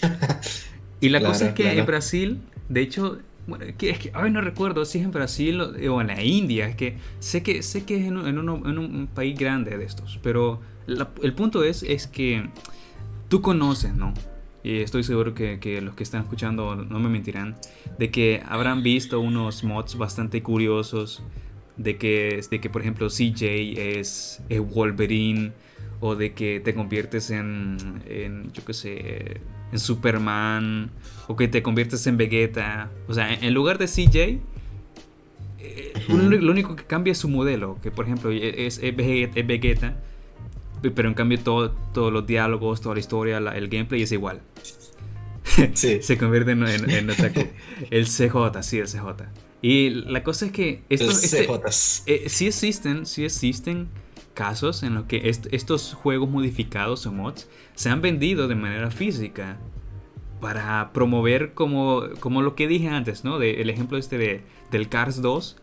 [1.00, 4.84] y la cosa es que en Brasil, de hecho, bueno, es que, ay, no recuerdo
[4.84, 8.06] si es en Brasil o en la India, es que sé que, sé que es
[8.06, 12.48] en, un país grande de estos, pero el punto es, es que
[13.28, 14.14] tú conoces, ¿no?
[14.64, 17.54] y estoy seguro que, los que están escuchando no me mentirán,
[17.98, 21.22] de que habrán visto unos mods bastante curiosos,
[21.76, 25.52] de que, de que por ejemplo CJ es, Wolverine,
[26.00, 29.40] o de que te conviertes en, en, yo qué sé,
[29.72, 30.90] en Superman,
[31.26, 32.90] o que te conviertes en Vegeta.
[33.08, 34.40] O sea, en lugar de CJ,
[35.58, 39.96] eh, lo único que cambia es su modelo, que por ejemplo es, es Vegeta
[40.90, 44.40] pero en cambio todo, todos los diálogos, toda la historia, el gameplay es igual.
[45.74, 46.02] Sí.
[46.02, 47.10] Se convierte en, en,
[47.90, 49.24] El CJ, sí, el CJ.
[49.62, 51.46] Y la cosa es que estos, este,
[52.06, 53.88] eh, sí existen, sí existen
[54.34, 59.58] casos en los que estos juegos modificados o mods se han vendido de manera física
[60.40, 63.38] para promover como, como lo que dije antes, ¿no?
[63.38, 65.56] De, el ejemplo este de, del Cars 2,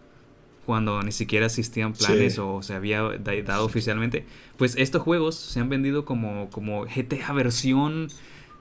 [0.65, 3.01] cuando ni siquiera existían planes o se había
[3.43, 4.25] dado oficialmente,
[4.57, 8.07] pues estos juegos se han vendido como, como GTA versión,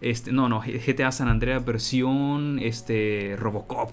[0.01, 3.93] este, no, no, GTA San Andreas versión este, Robocop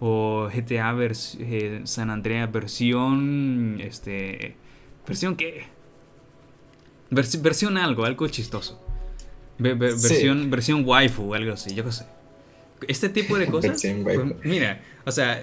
[0.00, 4.56] o GTA eh, San Andreas versión, este,
[5.06, 5.64] versión qué,
[7.10, 8.80] versión algo, algo chistoso.
[9.58, 12.06] versión, versión waifu, algo así, yo qué sé.
[12.88, 13.82] Este tipo de cosas.
[14.02, 15.42] Pues, mira, o sea,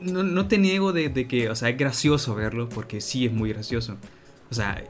[0.00, 3.32] no, no te niego de, de, que, o sea, es gracioso verlo, porque sí es
[3.32, 3.96] muy gracioso.
[4.50, 4.82] O sea,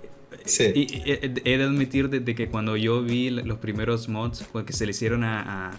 [0.74, 4.90] y, he de admitir de, que cuando yo vi los primeros mods que se le
[4.90, 5.72] hicieron a,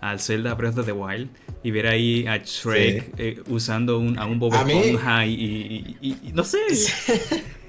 [0.00, 1.28] al Zelda Breath of the Wild
[1.62, 6.44] y ver ahí a Shrek eh, usando un, a un Bob Esponja y, y, no
[6.44, 6.58] sé.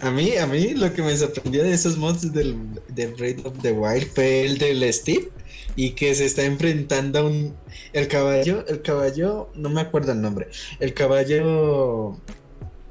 [0.00, 2.56] A mí, a mí lo que me sorprendió de esos mods del,
[2.88, 5.30] de Breath of the Wild fue el del Steve
[5.76, 7.54] y que se está enfrentando a un
[7.92, 10.48] el caballo, el caballo, no me acuerdo el nombre,
[10.80, 12.18] el caballo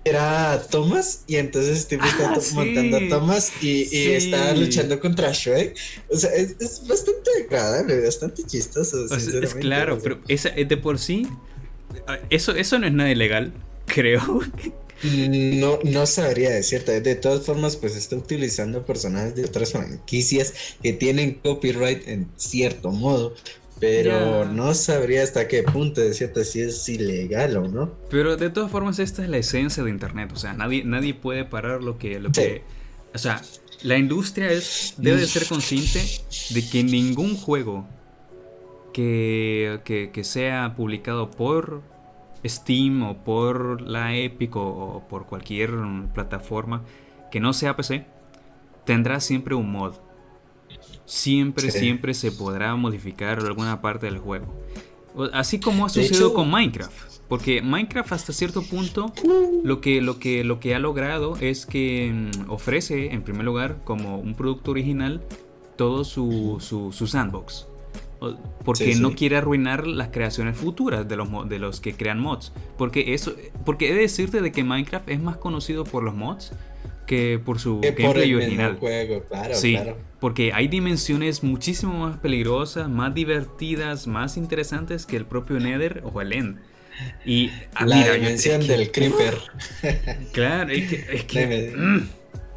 [0.04, 5.78] era Thomas y entonces Steve está ah, montando a Thomas y, está luchando contra Shrek.
[6.10, 9.06] O sea, es, bastante agradable, bastante chistoso.
[9.16, 11.28] es claro, pero esa, de por sí,
[12.30, 13.54] eso, eso no es nada ilegal,
[13.86, 14.42] creo.
[15.04, 17.02] No, no sabría decirte.
[17.02, 22.92] De todas formas, pues está utilizando personajes de otras franquicias que tienen copyright en cierto
[22.92, 23.34] modo.
[23.80, 27.92] Pero no sabría hasta qué punto decirte si es ilegal o no.
[28.12, 30.30] Pero de todas formas, esta es la esencia de internet.
[30.34, 32.62] O sea, nadie, nadie puede parar lo que, lo que.
[33.16, 33.42] O sea,
[33.82, 36.00] la industria es, debe de ser consciente
[36.52, 37.88] de que ningún juego
[38.94, 41.82] que, que, sea publicado por
[42.46, 45.72] Steam o por la Epic o por cualquier
[46.14, 46.84] plataforma
[47.32, 48.06] que no sea PC
[48.86, 49.94] tendrá siempre un mod
[51.06, 54.54] siempre, siempre se podrá modificar alguna parte del juego.
[55.34, 57.12] Así como ha sucedido con Minecraft.
[57.28, 59.14] Porque Minecraft hasta cierto punto
[59.64, 63.78] lo que, lo que, lo que ha logrado es que mm, ofrece en primer lugar
[63.84, 65.22] como un producto original
[65.78, 67.68] todo su, su, sandbox.
[68.64, 72.54] Porque no quiere arruinar las creaciones futuras de los, de los que crean mods.
[72.78, 73.34] Porque eso,
[73.66, 76.54] porque he de decirte de que Minecraft es más conocido por los mods
[77.08, 78.80] que por su gameplay original.
[79.54, 79.78] sí,
[80.20, 86.22] porque hay dimensiones muchísimo más peligrosas, más divertidas, más interesantes que el propio Nether o
[86.22, 86.60] el End.
[87.26, 89.38] Y ah, la dimensión del creeper.
[90.32, 92.06] Claro, es que, es que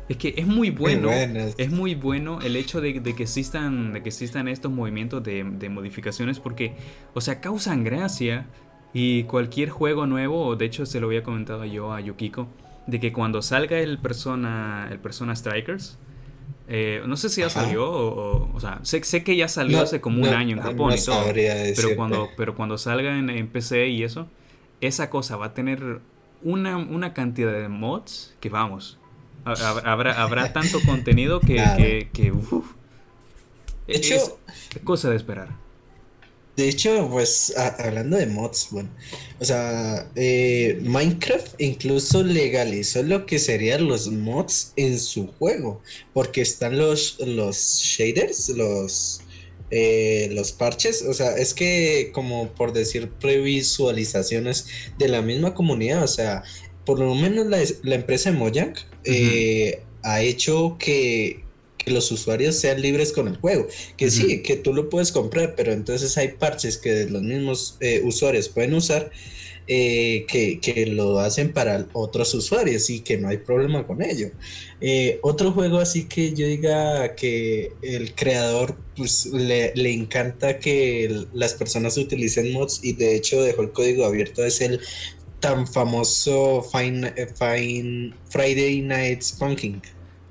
[0.09, 1.11] Es que es muy bueno.
[1.11, 6.41] Es muy bueno el hecho de, que existan, de que existan estos movimientos de, modificaciones
[6.41, 6.75] porque,
[7.15, 8.47] o sea, causan gracia.
[8.97, 12.47] Y cualquier juego nuevo, de hecho se lo había comentado yo a Yukiko,
[12.87, 15.99] de que cuando salga el Persona, el Persona Strikers,
[16.69, 20.01] eh, no sé si ya salió o, o, sea, sé, sé, que ya salió hace
[20.01, 21.25] como un año en Japón y todo.
[21.35, 24.29] Pero cuando, pero cuando salga en, en, PC y eso,
[24.81, 26.01] esa cosa va a tener
[26.43, 28.99] una, una cantidad de mods que vamos,
[29.45, 32.33] Habrá, habrá tanto contenido que, que,
[33.87, 34.33] de hecho, es,
[34.83, 35.49] cosa de esperar.
[36.57, 38.89] De hecho, pues hablando de mods, bueno,
[39.41, 45.83] o sea, eh, Minecraft incluso legalizó lo que serían los mods en su juego,
[46.13, 49.23] porque están los, los shaders, los,
[49.73, 56.05] eh, los parches, o sea, es que como por decir previsualizaciones de la misma comunidad,
[56.05, 56.45] o sea,
[56.85, 58.75] por lo menos la, empresa Mojang
[59.05, 61.43] eh, ha hecho que,
[61.87, 63.69] los usuarios sean libres con el juego.
[63.99, 68.01] Que sí, que tú lo puedes comprar, pero entonces hay parches que los mismos eh,
[68.03, 69.11] usuarios pueden usar.
[69.67, 74.31] Eh, que, lo hacen para otros usuarios y que no hay problema con ello.
[75.23, 81.55] otro juego así que yo diga que el creador pues, le, le, encanta que las
[81.55, 84.81] personas utilicen mods y de hecho dejó el código abierto es el
[85.45, 89.83] tan famoso Fine, eh, Fine Friday Nights Funking.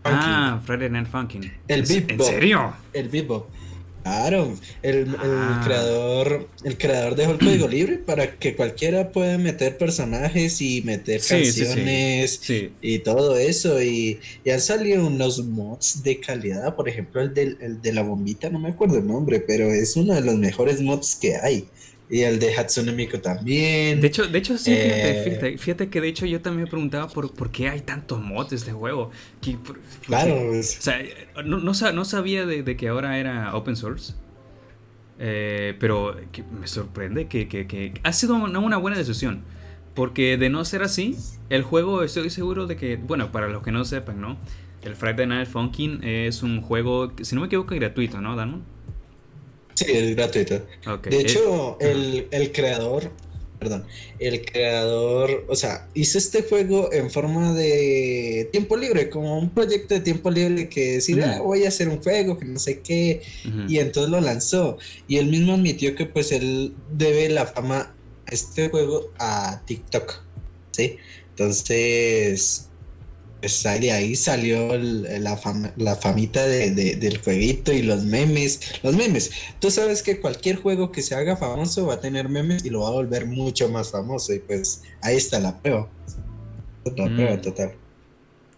[0.04, 1.52] Ah, Friday Night Funking.
[1.68, 2.74] El ¿En serio?
[2.94, 3.48] El Bebop.
[4.02, 5.62] Claro, el, ah.
[5.64, 11.22] creador el creador dejó el código libre para que cualquiera pueda meter personajes y meter
[11.22, 12.42] canciones
[12.82, 13.82] y todo eso.
[13.82, 14.20] Y,
[14.52, 18.70] han salido unos mods de calidad, por ejemplo el el de la bombita, no me
[18.70, 21.66] acuerdo el nombre, pero es uno de los mejores mods que hay.
[22.10, 24.02] Y el de Hatsune Miku también.
[24.02, 27.08] De hecho, de hecho sí, fíjate, eh, fíjate, que de hecho yo también me preguntaba
[27.08, 29.12] por, por qué hay tantos mods de este juego.
[30.06, 30.50] claro.
[30.50, 30.78] Pues.
[30.80, 31.02] O sea,
[31.44, 34.14] no, no, sabía de, que ahora era open source.
[35.20, 36.16] Eh, pero
[36.60, 39.44] me sorprende que, que, ha sido una, una, buena decisión.
[39.96, 41.16] Porque de no ser así,
[41.50, 44.38] el juego estoy seguro de que, bueno, para los que no sepan, ¿no?
[44.84, 48.64] El Friday Night Funkin' es un juego, si no me equivoco, gratuito, ¿no, Damon?
[49.74, 50.66] Sí, es gratuito.
[51.04, 53.12] De hecho, el, creador,
[53.60, 53.86] perdón,
[54.20, 59.96] el creador, o sea, hizo este juego en forma de tiempo libre, como un proyecto
[59.96, 63.22] de tiempo libre que decir, ah, voy a hacer un juego, que no sé qué,
[63.68, 64.78] y entonces lo lanzó.
[65.08, 67.96] Y él mismo admitió que pues él debe la fama
[68.26, 70.22] a este juego a TikTok,
[70.72, 70.98] ¿sí?
[71.32, 72.70] Entonces,
[73.44, 75.38] pues ahí salió la,
[75.76, 78.80] la, famita del jueguito y los memes.
[78.84, 79.32] Los memes.
[79.60, 82.84] Tú sabes que cualquier juego que se haga famoso va a tener memes y lo
[82.84, 84.34] va a volver mucho más famoso.
[84.34, 85.90] Y pues ahí está la prueba.
[86.96, 87.16] La mm.
[87.16, 87.74] prueba total.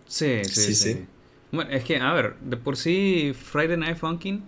[0.07, 1.05] Sí sí, sí,
[1.51, 4.43] Bueno, es que, a ver, de por sí Friday Night Funkin',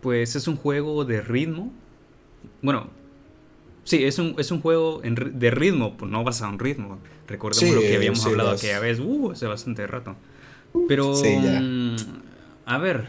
[0.00, 1.72] pues es un juego de ritmo.
[2.62, 2.90] Bueno,
[3.88, 7.80] sí, es un, es un juego de ritmo, pues no basado en ritmo Recordemos lo
[7.80, 10.14] que habíamos hablado aquella vez, uh, hace bastante rato.
[10.86, 11.96] Pero, mm,
[12.66, 13.06] a ver,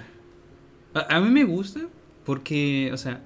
[0.94, 1.82] a, mí me gusta
[2.26, 3.22] porque, o sea,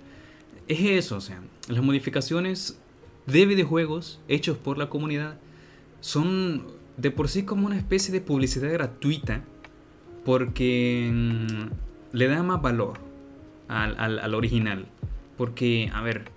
[0.68, 2.80] es eso, o sea, las modificaciones
[3.28, 5.38] de videojuegos hechos por la comunidad
[6.02, 6.66] son
[6.98, 9.44] de por sí como una especie de publicidad gratuita
[10.26, 12.98] porque mm, le da más valor
[13.68, 14.88] al, al original.
[15.38, 16.32] Porque, a ver,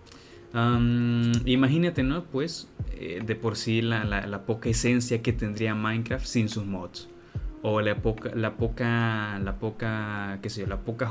[1.45, 2.25] imagínate, ¿no?
[2.25, 7.09] Pues eh, de por sí la, la, poca esencia que tendría Minecraft sin sus mods.
[7.63, 11.11] O la poca, la poca, la poca, qué sé yo, la poca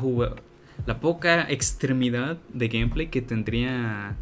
[0.86, 4.16] la poca extremidad de gameplay que tendría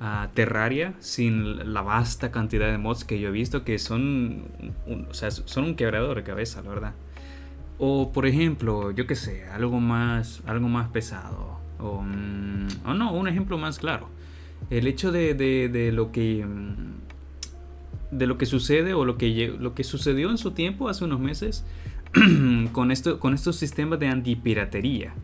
[0.00, 4.44] uh, Terraria sin la vasta cantidad de mods que yo he visto que son,
[4.86, 6.94] un, o sea, son un quebrador de cabeza, la verdad.
[7.78, 11.60] O por ejemplo, yo qué sé, algo más, algo más pesado.
[11.78, 12.02] O,
[12.84, 14.15] o no, un ejemplo más claro
[14.70, 16.96] el hecho de, de, lo que mm,
[18.10, 21.20] de lo que sucede o lo que lo que sucedió en su tiempo hace unos
[21.20, 21.64] meses
[22.72, 25.14] con esto con estos sistemas de antipiratería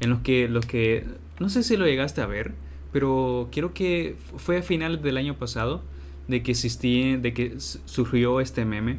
[0.00, 1.06] en los que los que
[1.38, 2.52] no sé si lo llegaste a ver
[2.92, 5.82] pero quiero que fue a finales del año pasado
[6.28, 8.98] de que existía de que surgió este meme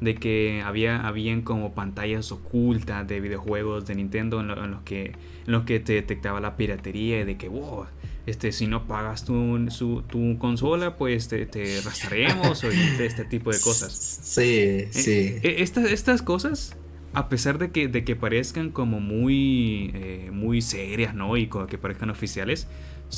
[0.00, 5.06] de que había habían como pantallas ocultas de videojuegos de Nintendo en, los que
[5.46, 7.86] en los que te detectaba la piratería y de que wow
[8.26, 13.60] este, si no pagas tu, tu consola, pues te, te rastrearemos o este tipo de
[13.60, 13.92] cosas.
[14.22, 15.38] Sí, eh, sí.
[15.42, 16.76] Eh, estas, estas cosas,
[17.14, 21.36] a pesar de que, de que parezcan como muy, eh, muy serias, ¿no?
[21.36, 22.68] Y que parezcan oficiales,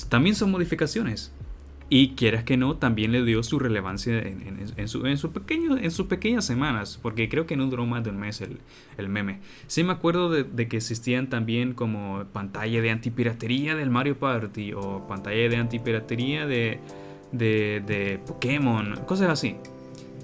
[0.09, 1.33] también son modificaciones.
[1.97, 5.93] Y quieras que no, también le dio su relevancia en, su, en, su pequeño, en
[5.93, 9.39] sus pequeñas semanas, porque creo que no duró más de un mes el, meme.
[9.69, 15.07] Sí me acuerdo de, que existían también como pantalla de antipiratería del Mario Party o
[15.07, 16.81] pantalla de antipiratería de,
[17.31, 19.55] de, de Pokémon, cosas así.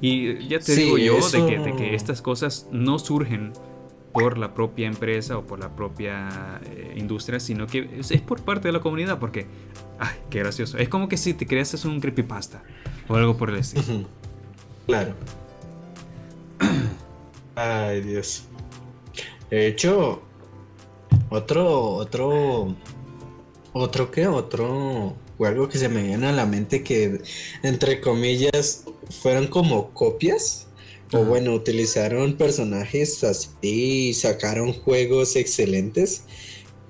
[0.01, 3.53] Y ya te digo yo de, que, de que estas cosas no surgen
[4.12, 8.68] por la propia empresa o por la propia eh, industria, sino que es, por parte
[8.68, 9.47] de la comunidad, porque,
[10.01, 10.78] ay, qué gracioso.
[10.78, 12.62] Es como que si te creas un creepypasta
[13.09, 14.09] o algo por el estilo.
[14.86, 15.14] Claro.
[17.55, 18.44] ay, Dios.
[19.51, 20.22] De hecho,
[21.28, 22.74] otro, otro,
[23.72, 27.20] otro que otro juego que se me viene a la mente que,
[27.62, 28.84] entre comillas,
[29.22, 30.66] fueron como copias
[31.12, 36.24] o bueno, utilizaron personajes así y sacaron juegos excelentes.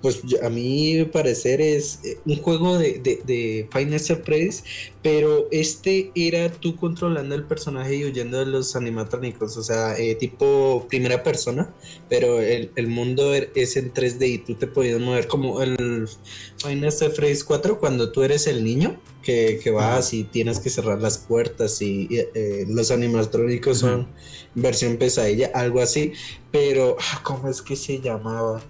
[0.02, 4.62] Pues a mí parecer es eh, un juego de, de, de Final Surprise,
[5.02, 10.14] pero este era tú controlando el personaje y huyendo de los animatrónicos, o sea, eh,
[10.14, 11.74] tipo primera persona,
[12.08, 16.08] pero el, el, mundo er, es en 3D y tú te podías mover como el
[16.56, 21.00] Final Surprise 4 cuando tú eres el niño que, que vas y tienes que cerrar
[21.00, 24.08] las puertas y, eh, los animatrónicos son
[24.54, 26.12] versión pesadilla, algo así,
[26.50, 28.62] pero ah, ¿cómo es que se llamaba?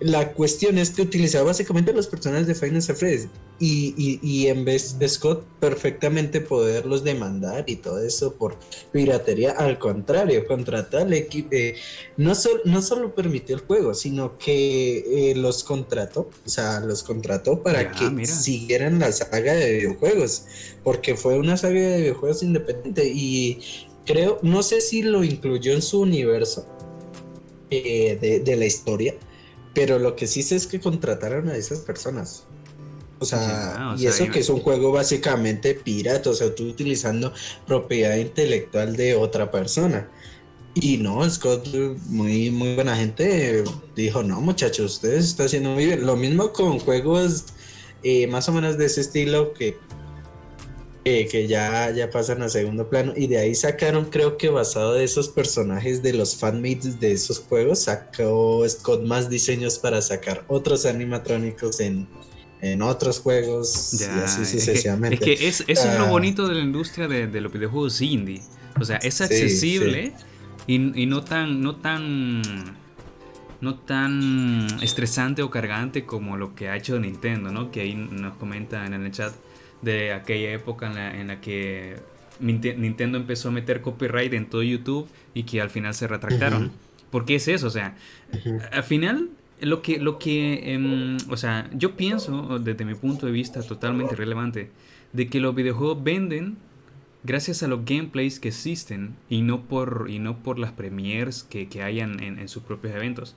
[0.00, 3.28] La cuestión es que utilizaba básicamente los personajes de Final Fantasy
[3.60, 8.58] y, y, y, en vez de Scott perfectamente poderlos demandar y todo eso por
[8.90, 11.76] piratería, al contrario, contratar al equipo, eh,
[12.16, 12.32] no,
[12.64, 17.92] no solo permitió el juego, sino que eh, los contrató, o sea, los contrató para
[17.92, 20.46] que siguieran la saga de videojuegos,
[20.82, 23.60] porque fue una saga de videojuegos independiente y
[24.04, 26.66] creo, no sé si lo incluyó en su universo
[27.70, 29.14] eh, de, de la historia
[29.74, 32.44] pero lo que sí sé es que contrataron a esas personas.
[33.18, 37.32] O sea, y eso que es un juego básicamente pirata, o sea, tú utilizando
[37.66, 40.08] propiedad intelectual de otra persona.
[40.74, 41.68] Y no, Scott,
[42.08, 43.62] muy, muy buena gente,
[43.94, 46.04] dijo, no muchachos, ustedes están haciendo muy bien.
[46.04, 47.44] Lo mismo con juegos
[48.02, 49.78] eh, más o menos de ese estilo que
[51.04, 53.12] que ya, ya pasan a segundo plano.
[53.14, 57.38] Y de ahí sacaron, creo que basado de esos personajes de los fanmates de esos
[57.40, 62.08] juegos, sacó Scott más diseños para sacar otros animatrónicos en,
[62.62, 65.16] en otros juegos y así sucesivamente.
[65.16, 66.10] Es que, es, eso es lo ah.
[66.10, 68.40] bonito de la industria de, de, los videojuegos indie.
[68.80, 70.12] O sea, es accesible
[70.66, 72.42] Y, y, no tan, no tan
[73.60, 77.70] no tan estresante o cargante como lo que ha hecho Nintendo, ¿no?
[77.70, 79.32] Que ahí nos comenta en el chat
[79.84, 81.96] de aquella época en la, en la que
[82.40, 86.72] Nintendo empezó a meter copyright en todo YouTube y que al final se retractaron.
[87.10, 87.68] ¿Por qué es eso?
[87.68, 87.96] O sea,
[88.72, 89.30] al final
[89.60, 94.16] lo que, lo que em, o sea, yo pienso desde mi punto de vista totalmente
[94.16, 94.70] relevante
[95.12, 96.56] de que los videojuegos venden
[97.22, 101.68] gracias a los gameplays que existen y no por, y no por las premiers que,
[101.68, 103.36] que hayan en, en, sus propios eventos.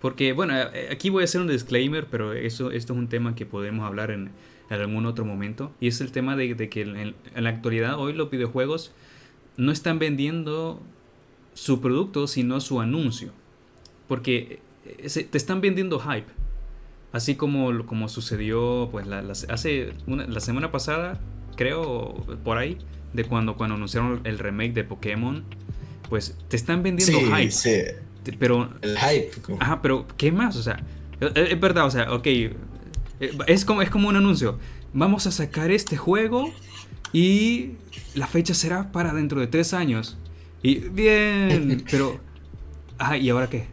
[0.00, 0.54] Porque, bueno,
[0.90, 4.12] aquí voy a hacer un disclaimer, pero eso, esto es un tema que podemos hablar
[4.12, 4.30] en,
[4.70, 5.72] en algún otro momento.
[5.80, 8.92] Y es el tema de, que en, la actualidad hoy los videojuegos
[9.56, 10.80] no están vendiendo
[11.54, 13.32] su producto, sino su anuncio.
[14.06, 16.32] Porque eh, te están vendiendo hype.
[17.12, 21.18] Así como, como sucedió pues la, hace la semana pasada,
[21.56, 22.14] creo,
[22.44, 22.76] por ahí,
[23.14, 25.44] de cuando, cuando anunciaron el remake de Pokémon.
[26.08, 27.50] Pues te están vendiendo hype.
[27.50, 27.82] Sí.
[28.38, 28.70] Pero.
[28.82, 29.30] El hype.
[29.58, 30.56] Ajá, pero ¿qué más?
[30.56, 30.82] O sea,
[31.20, 32.26] es verdad, o sea, ok,
[33.20, 34.58] es como, es como un anuncio.
[34.92, 36.52] Vamos a sacar este juego
[37.12, 37.72] y
[38.14, 40.16] la fecha será para dentro de tres años.
[40.62, 42.20] Y bien, pero...
[42.98, 43.66] Ah, ¿y ahora qué?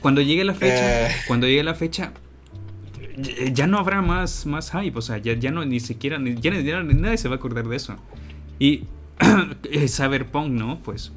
[0.00, 1.14] Cuando llegue la fecha, eh.
[1.26, 2.12] cuando llegue la fecha,
[3.52, 7.16] ya no habrá más, más hype, o sea, ya, ya no ni siquiera, ya, nadie
[7.16, 7.96] se va a acordar de eso.
[8.58, 8.84] Y
[9.88, 10.80] Cyberpunk, ¿no?
[10.82, 11.12] Pues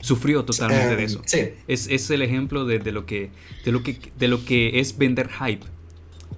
[0.00, 1.22] sufrió totalmente de eh, eso.
[1.26, 1.40] Sí.
[1.66, 3.30] Es, es el ejemplo de, de, lo que,
[3.64, 5.66] de, lo que, de lo que es vender hype.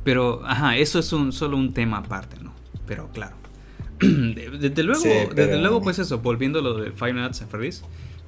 [0.08, 2.54] Pero, ajá, eso es un, solo un tema aparte, ¿no?
[2.86, 3.36] Pero claro.
[4.00, 5.04] desde luego,
[5.34, 7.84] desde luego, pues eso, volviendo a lo de Five Nights at Freddy's.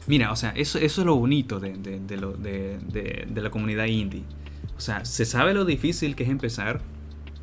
[0.06, 4.24] Mira, o sea, eso, eso es lo bonito de, de, lo, de, la comunidad indie.
[4.76, 6.82] O sea, se sabe lo difícil que es empezar.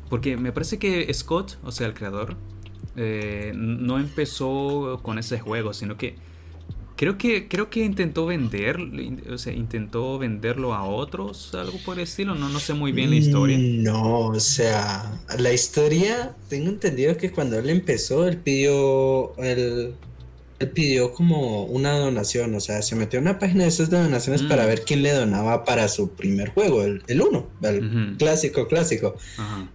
[0.08, 2.36] Porque me parece que Scott, o sea, el creador,
[2.94, 6.14] eh, no empezó con ese juego, sino que
[6.98, 8.76] Creo que, creo que intentó vender,
[9.30, 13.10] o sea, intentó venderlo a otros, algo por el estilo, no, no sé muy bien
[13.10, 13.56] la historia.
[13.56, 19.94] No, o sea, la historia, tengo entendido que cuando él empezó, él pidió, él,
[20.66, 24.64] pidió como una donación, o sea, se metió en una página de esas donaciones para
[24.64, 24.66] mm.
[24.66, 29.16] ver quién le donaba para su primer juego, el, el uno, el clásico, clásico,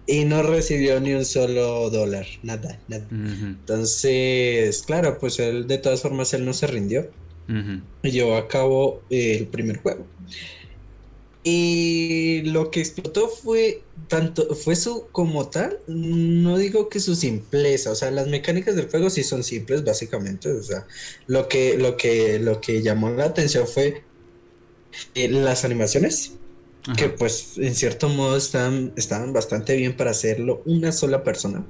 [0.06, 3.06] y no recibió ni un solo dólar, nada, nada.
[3.10, 7.08] Entonces, claro, pues él de todas formas, él no se rindió
[8.02, 10.06] y llevó a cabo el primer juego.
[11.46, 17.90] Y lo que explotó fue tanto, fue su como tal, no digo que su simpleza,
[17.90, 20.86] o sea, las mecánicas del juego sí son simples básicamente, o sea,
[21.26, 24.02] lo que, lo que, lo que llamó la atención fue
[25.14, 26.32] eh, las animaciones,
[26.96, 31.66] que pues en cierto modo están, estaban bastante bien para hacerlo una sola persona,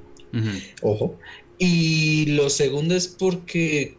[0.81, 1.19] ojo,
[1.57, 3.97] y lo segundo es porque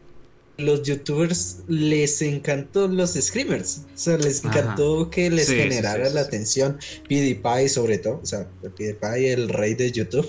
[0.58, 3.82] los youtubers les encantó los screamers.
[3.94, 6.78] O sea, les encantó que les generara la atención.
[7.08, 8.20] PewDiePie, sobre todo.
[8.22, 10.26] O sea, PewDiePie, el rey de YouTube.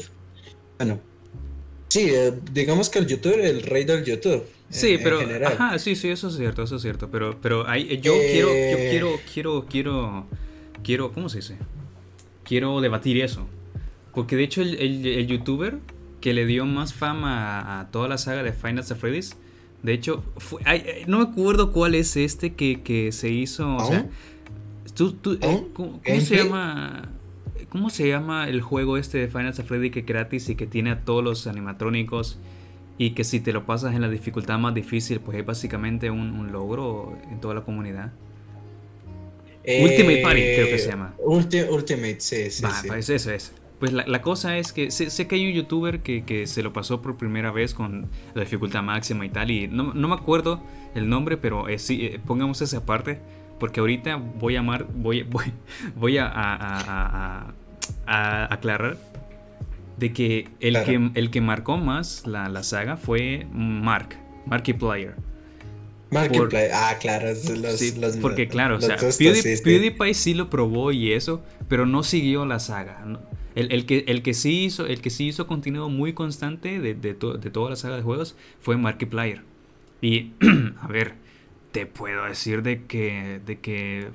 [0.77, 0.99] Bueno,
[1.87, 4.43] sí, eh, digamos que el youtuber, el rey del YouTube.
[4.69, 5.19] Sí, pero.
[5.47, 7.09] ajá, sí, sí, eso es cierto, eso es cierto.
[7.09, 10.27] Pero, pero yo eh, quiero, yo quiero, quiero, quiero,
[10.83, 11.57] quiero, ¿cómo se dice?
[12.43, 13.47] Quiero debatir eso.
[14.13, 15.77] Porque de hecho, el, youtuber
[16.19, 19.35] que le dio más fama a, toda la saga de Final Fantasy
[19.83, 20.23] de hecho,
[21.07, 23.75] no me acuerdo cuál es este que, se hizo.
[23.75, 24.09] O sea,
[25.39, 27.09] eh, ¿cómo, se llama?
[27.69, 30.91] ¿Cómo se llama el juego este de Final Fantasy que es gratis y que tiene
[30.91, 32.39] a todos los animatrónicos?
[32.97, 36.51] Y que si te lo pasas en la dificultad más difícil, pues es básicamente un,
[36.51, 38.11] logro en toda la comunidad.
[39.63, 41.13] Ultimate Party, creo que se llama.
[41.19, 42.63] Ultimate, sí, sí.
[42.87, 43.51] Pues eso es.
[43.79, 47.15] Pues la, cosa es que sé, que hay un youtuber que, se lo pasó por
[47.15, 50.63] primera vez con la dificultad máxima y tal, y no, me acuerdo
[50.95, 53.19] el nombre, pero eh, sí, eh, pongamos esa parte,
[53.59, 55.45] porque ahorita voy a, amar, voy, voy,
[55.95, 57.53] voy a,
[58.07, 58.97] aclarar
[59.97, 64.17] de que el, que el que marcó más la, saga fue Mark,
[64.47, 65.13] Markiplier.
[66.09, 71.85] Markiplier, ah, claro, los, porque claro, o sea, PewDiePie, sí lo probó y eso, pero
[71.85, 73.05] no siguió la saga.
[73.57, 77.15] El, que, el, que sí hizo, el que sí hizo contenido muy constante de, de,
[77.15, 79.41] toda la saga de juegos fue Markiplier.
[79.99, 80.33] Y,
[80.79, 81.15] a ver,
[81.71, 84.09] te puedo decir de que, de que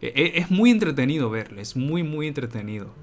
[0.00, 2.94] e, e, es muy entretenido verlo, es muy, muy entretenido.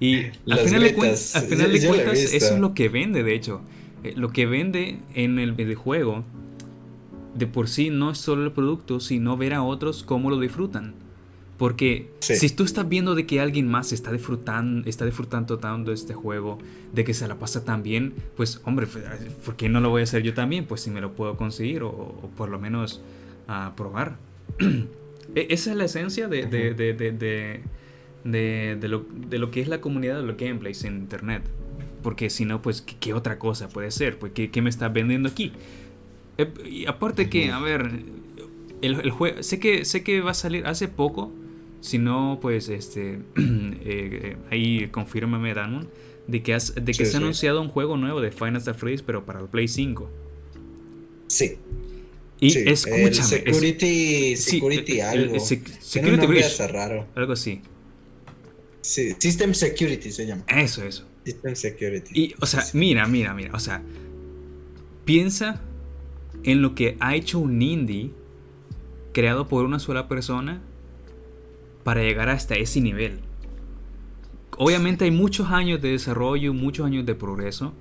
[0.00, 3.60] Y al final, de, cuentas, eso es lo que vende, de hecho.
[4.02, 6.24] Eh, lo que vende en el videojuego,
[7.36, 10.94] de por sí, no es solo el producto, sino ver a otros cómo lo disfrutan.
[11.58, 16.14] Porque si tú estás viendo de que alguien más está disfrutando, está disfrutando tanto este
[16.14, 16.58] juego,
[16.92, 18.86] de que se la pasa tan bien, pues hombre,
[19.44, 20.66] ¿por qué no lo voy a hacer yo también?
[20.66, 23.02] Pues si me lo puedo conseguir o, por lo menos
[23.48, 24.16] a probar.
[25.34, 26.94] E, esa es la esencia de, de, de,
[28.24, 31.42] de, lo, de lo que es la comunidad de los gameplays en internet.
[32.02, 34.18] Porque si no, pues, ¿qué, otra cosa puede ser?
[34.18, 35.52] Pues, ¿qué, me está vendiendo aquí?
[36.38, 37.90] Eh, y aparte que, a ver,
[38.80, 41.30] el, el juego, sé que, sé que va a salir hace poco
[41.80, 45.88] si no, pues este eh, ahí confírmame Damon
[46.26, 49.40] de que, de que se ha anunciado un juego nuevo de Final Fantasy pero para
[49.40, 50.10] el Play 5.
[51.26, 51.56] Sí.
[52.40, 53.12] Y escúchame.
[53.12, 55.40] security, security algo.
[55.40, 56.26] security
[56.70, 57.06] raro.
[57.14, 57.62] Algo así.
[58.80, 60.44] Sí, System Security se llama.
[60.48, 61.04] Eso, eso.
[61.24, 62.10] System Security.
[62.20, 63.50] Y, o sea, mira, mira, mira.
[63.54, 63.82] O sea,
[65.04, 65.60] piensa
[66.44, 68.10] en lo que ha hecho un indie
[69.12, 70.62] creado por una sola persona
[71.88, 73.20] para llegar hasta ese nivel.
[74.58, 77.72] Obviamente hay muchos años de desarrollo, muchos años de progreso,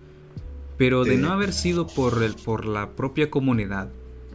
[0.77, 3.89] pero de no haber sido por, el, por la propia comunidad,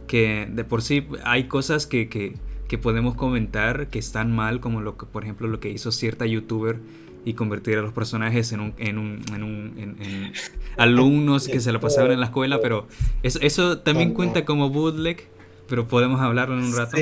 [0.05, 4.95] que de por sí hay cosas que, que, podemos comentar que están mal, como lo
[4.95, 6.77] que, por ejemplo, lo que hizo cierta youtuber
[7.25, 10.33] y convertir a los personajes en, un, en, un, en, un, en,
[10.77, 12.87] alumnos que se lo pasaban en la escuela, pero
[13.23, 15.27] eso, eso también cuenta como bootleg,
[15.67, 16.95] pero podemos hablarlo en un rato.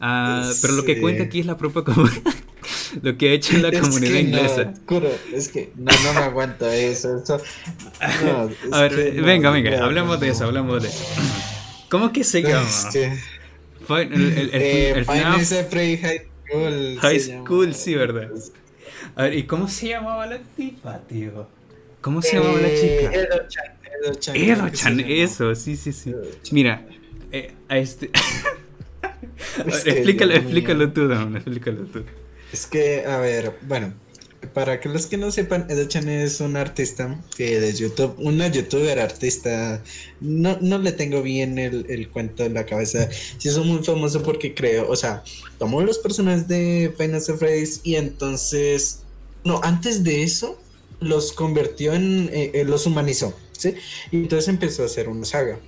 [0.00, 2.22] Ah, pero lo que cuenta aquí es la propia comunidad.
[3.02, 4.74] lo que ha hecho en la comunidad inglesa.
[5.32, 7.22] es que no, no me aguanto eso.
[8.72, 11.04] a ver, venga, venga, hablemos de eso, hablemos de eso.
[11.90, 12.68] ¿Cómo que se llama?
[14.00, 16.98] el, el, el, High School.
[17.00, 18.30] High School, sí, ¿verdad?
[19.16, 21.48] A ver, ¿y cómo se llamaba la tipa, tío?
[22.00, 23.12] ¿Cómo se llamaba la chica?
[23.12, 24.36] Edo-chan.
[24.36, 26.14] Edo-chan, eso, sí, sí, sí.
[26.52, 26.86] Mira,
[27.32, 28.10] eh, a este
[29.84, 32.04] explícalo, explícalo tú, explícalo tú.
[32.52, 33.92] Es que, a ver, bueno,
[34.54, 38.98] para que los que no sepan, Edo-chan es un artista que de YouTube, una youtuber
[39.00, 39.82] artista,
[40.20, 43.08] no, no le tengo bien el, cuento en la cabeza.
[43.10, 45.22] Sí, es muy famoso porque creo, o sea,
[45.58, 49.02] tomó los personajes de Final Fantasy y entonces,
[49.44, 50.58] no, antes de eso,
[51.00, 53.74] los convirtió en, eh, eh, los humanizó, ¿sí?
[54.10, 55.58] Y entonces empezó a hacer una saga.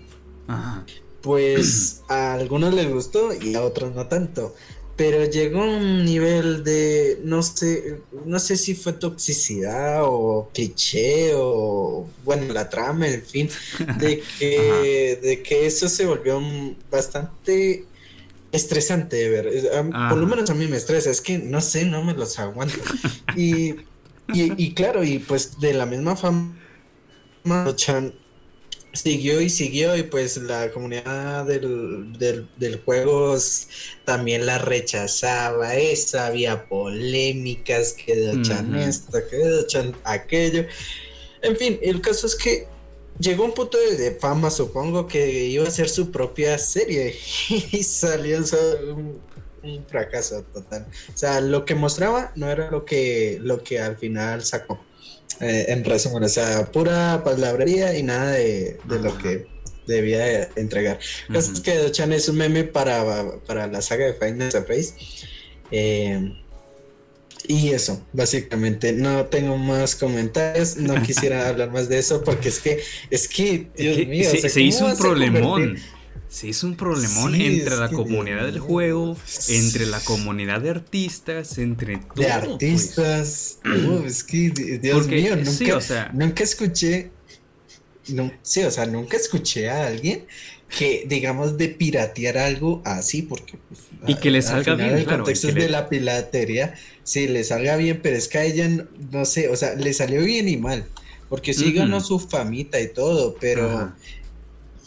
[0.49, 0.85] Ajá.
[1.23, 4.55] Pues a algunos les gustó y a otros no tanto
[5.01, 11.33] pero llegó a un nivel de, no sé, no sé si fue toxicidad o cliché
[11.37, 13.49] o, bueno, la trama, en fin,
[13.99, 16.39] de que, de que eso se volvió
[16.91, 17.87] bastante
[18.53, 19.91] estresante de ver.
[20.11, 22.77] Por lo menos a mí me estresa, es que no sé, no me los aguanto.
[23.35, 23.77] y,
[24.35, 26.55] y, claro, y pues de la misma fama,
[27.75, 28.13] Chan
[28.93, 33.37] siguió y siguió y pues la comunidad del, del, juego
[34.05, 40.67] también la rechazaba, esa había polémicas, que de Chan esto, que de Chan aquello.
[41.43, 42.67] En fin, el caso es que
[43.19, 47.17] llegó un punto de, fama, supongo que iba a ser su propia serie
[47.49, 49.21] y salió un,
[49.63, 50.87] un, fracaso total.
[51.15, 54.81] O sea, lo que mostraba no era lo que, lo que al final sacó.
[55.41, 59.47] Eh, en resumen, o sea, pura palabrería y nada de, lo que
[59.87, 60.99] debía entregar.
[61.29, 63.05] Uh es que Dochan es un meme para,
[63.47, 64.93] para la saga de Final Fantasy.
[65.71, 66.35] Eh,
[67.47, 72.59] y eso, básicamente, no tengo más comentarios, no quisiera hablar más de eso porque es
[72.61, 75.79] que, es que, Dios mío, se, hizo un problemón.
[76.31, 79.17] Se hizo un problemón entre la comunidad del juego,
[79.49, 82.15] entre la comunidad de artistas, entre todo.
[82.15, 82.33] De pues.
[82.33, 83.59] artistas.
[84.07, 87.11] es que, Dios mío, nunca, nunca escuché.
[88.43, 90.25] sí, o sea, nunca escuché a alguien
[90.69, 93.59] que, digamos, de piratear algo así, porque.
[93.69, 94.97] Pues, y que le salga bien.
[94.97, 98.69] El contexto es de la piratería, sí, le salga bien, pero es que a ella,
[99.11, 100.87] no sé, o sea, le salió bien y mal.
[101.29, 103.95] Porque sí ganó su famita y todo, pero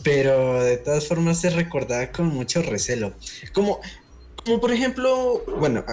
[0.03, 3.13] pero de todas formas se recordaba con mucho recelo.
[3.53, 3.79] Como,
[4.43, 5.83] como por ejemplo, bueno,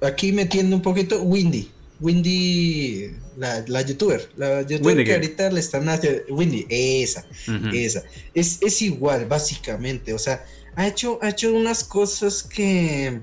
[0.00, 1.70] aquí metiendo un poquito, Windy.
[2.00, 7.24] Windy, la, la youtuber, la youtuber que ahorita le están haciendo, Windy, esa,
[7.72, 8.02] esa,
[8.34, 10.44] es, es igual básicamente, o sea,
[10.74, 13.20] ha hecho, ha hecho unas cosas que...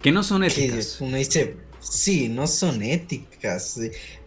[0.00, 0.96] Que no son éticas.
[0.98, 1.56] Que uno dice,
[1.90, 3.35] Sí, no son éticas.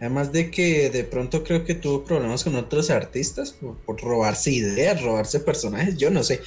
[0.00, 5.02] Además de que de pronto creo que tuvo problemas con otros artistas por, robarse ideas,
[5.02, 6.40] robarse personajes, yo no sé.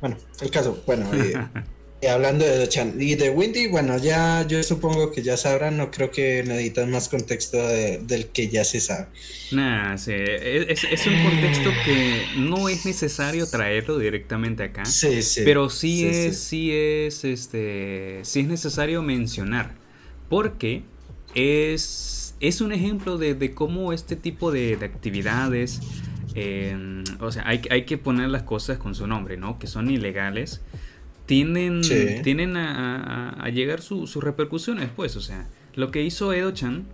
[0.00, 1.34] Bueno, el caso, bueno, eh,
[2.00, 5.90] eh, hablando de Dochan y de Windy, bueno, ya yo supongo que ya sabrán, no
[5.90, 9.06] creo que necesitan más contexto del que ya se sabe.
[9.50, 14.84] Nah, sí, es, es, un contexto que no es necesario traerlo directamente acá.
[14.84, 15.42] Sí, sí.
[15.44, 16.70] Pero sí, es, sí.
[16.70, 19.74] sí es, este, sí es necesario mencionar
[20.28, 20.82] porque
[21.34, 25.80] es, es un ejemplo de, cómo este tipo de, actividades,
[26.34, 29.58] em, o sea, hay, hay, que poner las cosas con su nombre, ¿no?
[29.58, 30.60] Que son ilegales,
[31.26, 31.82] tienen,
[32.22, 36.86] tienen a, llegar sus repercusiones, pues, o sea, lo que hizo Edo-chan,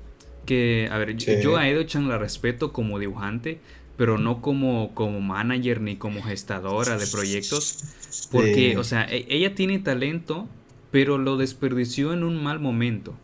[0.47, 3.61] que, a ver, yo a Edo-chan la respeto como dibujante,
[3.97, 7.85] pero no como, como manager ni como gestadora de proyectos,
[8.31, 10.49] porque, o sea, e, ella tiene talento,
[10.91, 13.15] pero lo desperdició en un mal momento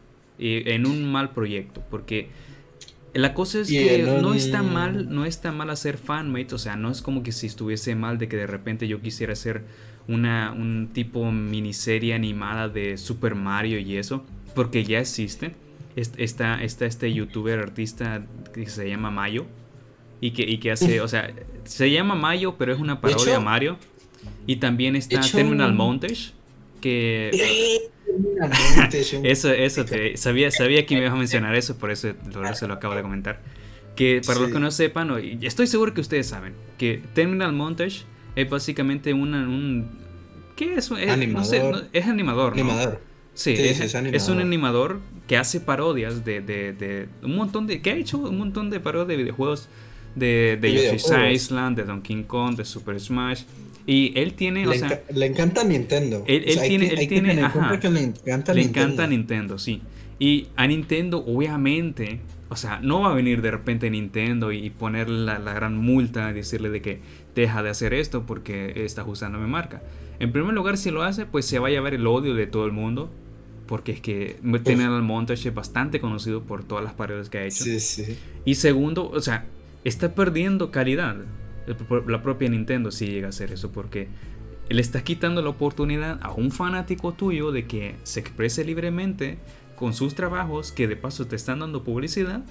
[0.40, 2.30] en un mal proyecto, porque
[3.12, 6.90] la cosa es que no está mal, no está mal hacer fanmates, o sea, no
[6.90, 9.64] es como que si estuviese mal de que de repente yo quisiera hacer
[10.08, 14.24] una un tipo miniserie animada de Super Mario y eso,
[14.54, 15.54] porque ya existe.
[15.96, 18.24] Está, está este youtuber artista
[18.54, 19.44] que se llama Mayo
[20.20, 21.34] y que, y que hace, o sea,
[21.64, 23.76] se llama Mayo, pero es una parodia a Mario.
[24.46, 26.32] Y también está Terminal Montage,
[26.80, 27.30] que...
[29.24, 32.12] eso, eso, te, sabía, sabía que me ibas a mencionar eso, por eso,
[32.54, 33.40] se lo acabo de comentar.
[33.96, 35.10] Que para los que no sepan,
[35.42, 38.04] estoy seguro que ustedes saben, que Terminal Montage
[38.36, 39.98] es básicamente una, un...
[40.56, 40.90] ¿Qué es?
[40.90, 41.88] es animador.
[41.92, 43.00] es animador, Animador.
[43.34, 47.80] Sí, es, un animador que hace parodias de, de, de, un montón de...
[47.80, 49.68] que ha hecho un montón de parodias de videojuegos
[50.14, 53.44] de, de Yoshi's Island, de Donkey Kong, de Super Smash.
[53.90, 56.22] Y él tiene, le, o sea, le encanta Nintendo.
[56.28, 59.82] Él, tiene, él tiene, le encanta, le encanta Nintendo, sí.
[60.20, 62.20] Y a Nintendo, obviamente,
[62.50, 66.34] o sea, no va a venir de repente Nintendo y poner la, gran multa y
[66.34, 67.00] decirle de que
[67.34, 69.82] deja de hacer esto porque está usando mi marca.
[70.20, 72.66] En primer lugar, si lo hace, pues se va a llevar el odio de todo
[72.66, 73.10] el mundo.
[73.66, 77.64] Porque es que el Montage es bastante conocido por todas las paredes que ha hecho.
[77.64, 78.16] Sí, sí.
[78.44, 79.46] Y segundo, o sea,
[79.82, 81.16] está perdiendo calidad
[82.06, 84.08] la propia Nintendo si llega a hacer eso porque
[84.68, 89.38] le estás quitando la oportunidad a un fanático tuyo de que se exprese libremente
[89.76, 92.42] con sus trabajos que de paso te están dando publicidad,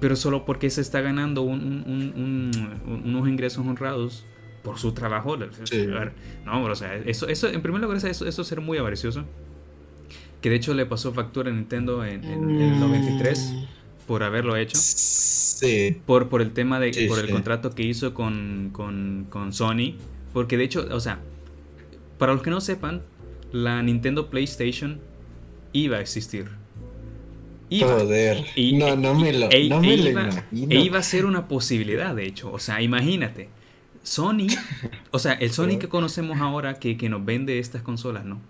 [0.00, 4.24] pero solo porque se está ganando unos ingresos honrados
[4.64, 5.36] por su trabajo.
[5.36, 9.24] no, o sea, eso, eso, en primer lugar, eso, eso es ser muy avaricioso.
[10.40, 13.54] Que de hecho le pasó factura a Nintendo en, el 93
[14.06, 14.76] por haberlo hecho.
[14.76, 15.96] Sí.
[16.06, 17.06] Por, por el tema de.
[17.08, 19.94] por el contrato que hizo con, con, con Sony.
[20.32, 21.20] Porque de hecho, o sea,
[22.18, 23.02] para los que no sepan,
[23.52, 25.00] la Nintendo PlayStation
[25.72, 26.48] iba a existir.
[27.68, 28.44] Iba, Joder.
[28.74, 32.26] no, no me lo, e, no e iba, E iba a ser una posibilidad, de
[32.26, 32.52] hecho.
[32.52, 33.48] O sea, imagínate.
[34.02, 34.48] Sony,
[35.10, 38.40] o sea, el Sony que conocemos ahora que, que nos vende estas consolas, ¿no?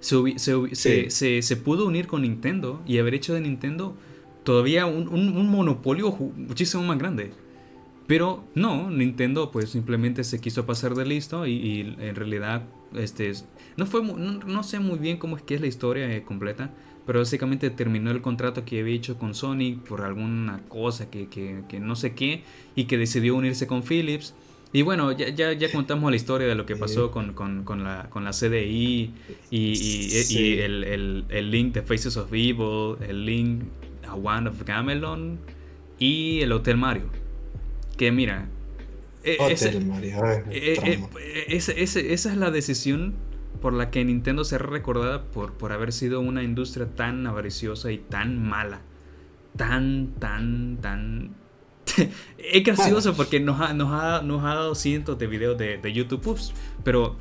[0.00, 3.96] Se, se, se, se, pudo unir con Nintendo y haber hecho de Nintendo
[4.46, 7.32] todavía un, un, monopolio muchísimo más grande.
[8.06, 12.62] Pero no, Nintendo pues simplemente se quiso pasar de listo y, en realidad
[12.94, 13.32] este
[13.76, 16.70] no fue no, sé muy bien cómo es que es la historia eh, completa,
[17.04, 21.62] pero básicamente terminó el contrato que había hecho con Sony por alguna cosa que, que,
[21.68, 22.44] que no sé qué
[22.76, 24.32] y que decidió unirse con Philips.
[24.72, 27.82] Y bueno, ya, ya, ya, contamos la historia de lo que pasó con, con, con,
[27.82, 29.10] la, con la CDI
[29.50, 29.60] y,
[30.30, 33.62] y, el, el, el, link de Faces of Evil, el link
[34.08, 35.38] a One of Gamelon
[35.98, 37.04] y el Hotel Mario.
[37.96, 38.48] Que mira,
[39.24, 41.00] e, Hotel Mario, e,
[41.48, 43.14] e, esa es la decisión
[43.60, 47.98] por la que Nintendo será recordada por, por haber sido una industria tan avariciosa y
[47.98, 48.82] tan mala.
[49.56, 51.34] Tan, tan, tan
[52.38, 55.92] es gracioso porque nos ha, nos, ha, nos ha, dado cientos de videos de, de
[55.92, 56.38] YouTube,
[56.84, 57.16] pero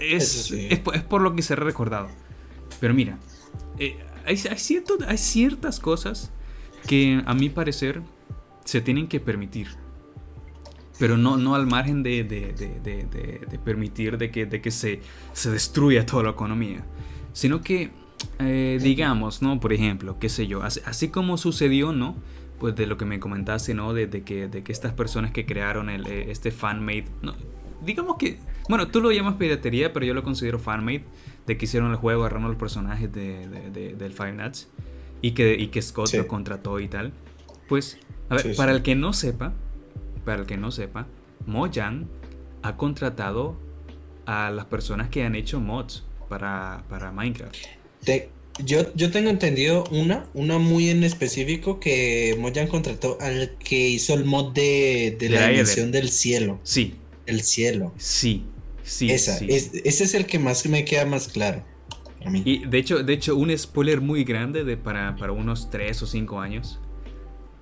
[0.00, 2.08] es, es, por lo que se ha recordado.
[2.80, 3.18] Pero mira,
[3.78, 6.32] eh, hay, hay, hay ciertas cosas
[6.86, 8.02] que a mi parecer
[8.64, 9.68] se tienen que permitir.
[10.98, 15.00] Pero no, no al margen de, de, de permitir de que, de que se,
[15.34, 16.84] se, destruya toda la economía.
[17.34, 17.90] Sino que,
[18.38, 19.60] eh, digamos, ¿no?
[19.60, 22.16] Por ejemplo, qué sé yo, así, así como sucedió, ¿no?
[22.58, 23.92] pues de lo que me comentaste, ¿no?
[23.92, 27.34] De, que, de que estas personas que crearon el, eh, este fanmade, no,
[27.84, 31.04] digamos que, bueno, tú lo llamas piratería, pero yo lo considero fanmade,
[31.46, 34.68] de que hicieron el juego, agarraron los personajes de, del Five Nights
[35.22, 37.12] y que, y que Scott lo contrató y tal.
[37.68, 39.52] Pues, a ver, para el que no sepa,
[40.24, 41.06] para el que no sepa,
[41.46, 42.06] Mojang
[42.62, 43.56] ha contratado
[44.26, 47.56] a las personas que han hecho mods para, para Minecraft.
[48.64, 54.14] Yo, yo tengo entendido una, una muy en específico que Mojang contrató al que hizo
[54.14, 56.58] el mod de, la dimensión del cielo.
[56.62, 56.94] Sí.
[57.26, 57.92] El cielo.
[57.98, 58.44] Sí,
[58.86, 59.10] sí.
[59.10, 61.62] Esa, ese es el que más me queda más claro.
[62.30, 62.42] mí.
[62.44, 66.06] Y de hecho, de hecho, un spoiler muy grande de para, para unos 3 o
[66.06, 66.80] 5 años.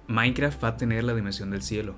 [0.06, 1.96] Minecraft va a tener la dimensión del cielo.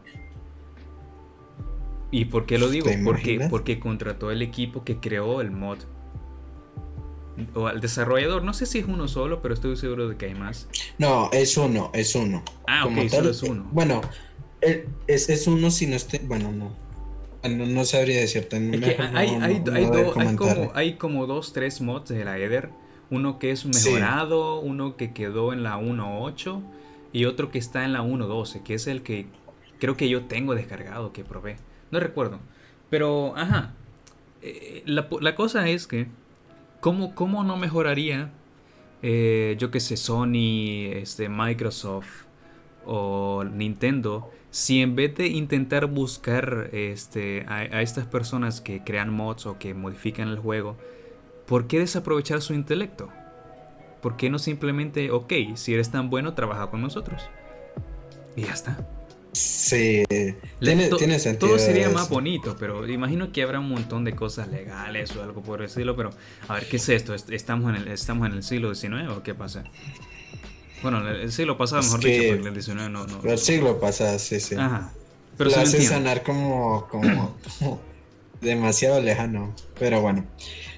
[2.10, 2.88] ¿Y por qué lo digo?
[3.04, 5.78] Porque, porque contrató el equipo que creó el mod
[7.54, 8.42] o al desarrollador.
[8.44, 10.68] No sé si es uno solo, pero estoy seguro de que hay más.
[10.98, 12.42] No, es uno, es uno.
[12.66, 13.68] Ah, ok, solo es uno.
[13.72, 14.00] Bueno,
[14.60, 16.20] es, es uno si no esté.
[16.20, 16.85] Bueno, no.
[17.48, 18.56] No, sabría decirte.
[19.14, 22.70] hay, hay, como, hay como dos, tres mods de la Eder.
[23.10, 26.60] Uno que es mejorado, uno que quedó en la 1.8
[27.12, 29.26] y otro que está en la 1.12, que es el que
[29.78, 31.56] creo que yo tengo descargado, que probé.
[31.92, 32.40] No recuerdo.
[32.90, 33.74] Pero, ajá.
[34.42, 36.08] Eh, la, la cosa es que
[36.80, 38.30] ¿Cómo, no mejoraría,
[39.02, 42.26] eh, yo que sé, Sony, este, Microsoft
[42.84, 49.44] o Nintendo, si en vez de intentar buscar este, a, estas personas que crean mods
[49.44, 50.78] o que modifican el juego,
[51.44, 53.10] ¿por qué desaprovechar su intelecto?
[54.00, 57.24] ¿Por qué no simplemente, ok, si eres tan bueno, trabaja con nosotros?
[58.34, 58.78] Y ya está.
[59.32, 61.48] Sí, tiene, sentido.
[61.48, 65.42] Todo sería más bonito, pero imagino que habrá un montón de cosas legales o algo
[65.42, 65.94] por el estilo.
[65.96, 66.12] Pero,
[66.48, 67.12] a ver, ¿qué es esto?
[67.12, 69.64] ¿Estamos en el, estamos en el siglo XIX o qué pasa?
[70.90, 73.20] Bueno, el siglo pasado, mejor dicho, porque el XIX no, no.
[73.24, 74.54] El siglo pasado, sí, sí.
[74.54, 74.92] Ajá.
[75.36, 77.36] Pero Lo hace sonar como, como,
[78.40, 79.52] demasiado lejano.
[79.80, 80.24] Pero bueno.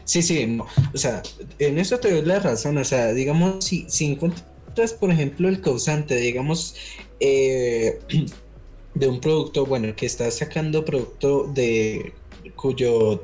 [0.04, 0.58] Sí, sí.
[0.94, 1.22] O sea,
[1.58, 2.78] en eso te doy la razón.
[2.78, 6.74] O sea, digamos, si, si encuentras, por ejemplo, el causante, digamos,
[7.20, 7.98] eh,
[8.94, 12.14] de un producto, bueno, que está sacando producto de
[12.56, 13.22] cuyo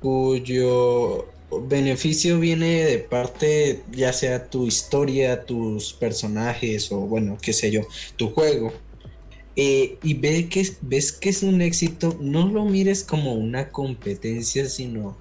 [0.00, 7.70] cuyo beneficio viene de parte ya sea tu historia, tus personajes o bueno, qué sé
[7.70, 7.82] yo,
[8.16, 8.72] tu juego.
[9.56, 14.68] Eh, y ve que, ves que es un éxito, no lo mires como una competencia,
[14.68, 15.16] sino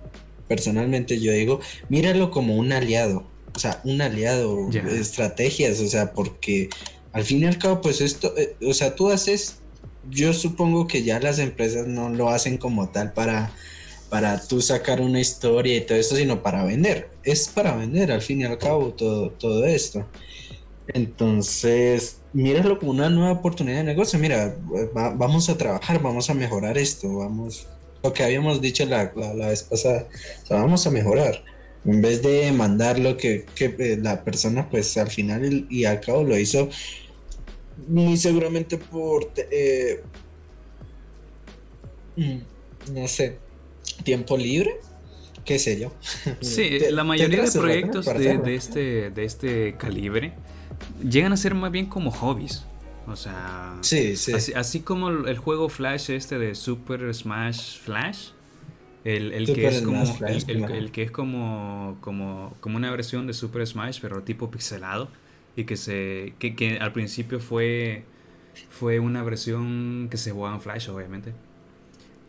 [0.48, 1.60] personalmente yo digo,
[1.90, 3.26] míralo como un aliado,
[3.56, 6.70] o sea, un aliado, estrategias, o sea, porque
[7.14, 9.58] al fin y al cabo, pues esto, eh, o sea, tú haces,
[10.12, 13.52] yo supongo que ya las empresas no lo hacen como tal para,
[14.10, 17.10] para tú sacar una historia y todo esto, sino para vender.
[17.24, 20.06] Es para vender al fin y al cabo todo, todo esto.
[20.88, 24.18] Entonces, míralo como una nueva oportunidad de negocio.
[24.20, 24.56] Mira,
[24.94, 27.68] vamos a trabajar, vamos a mejorar esto, vamos,
[28.04, 30.08] lo que habíamos dicho la, la, vez pasada,
[30.50, 31.44] vamos a mejorar.
[31.86, 36.24] En vez de mandar lo que, eh, la persona, pues al final y al cabo
[36.24, 36.70] lo hizo
[37.88, 40.02] muy seguramente por, eh,
[42.16, 43.38] mm, no sé,
[44.04, 44.80] tiempo libre,
[45.46, 45.94] qué sé yo.
[46.42, 50.34] Sí, la mayoría de proyectos de, de, este, de este calibre
[51.08, 52.64] llegan a ser más bien como hobbies.
[53.08, 53.80] O sea,
[54.56, 58.32] Así, como el juego Flash este de Super Smash Flash,
[59.06, 64.00] el, que es como el, que es como, como, como una versión de Super Smash,
[64.02, 65.08] pero tipo pixelado,
[65.56, 68.04] y que se que, al principio fue
[68.70, 71.34] fue una versión que se jugaba en Flash, obviamente.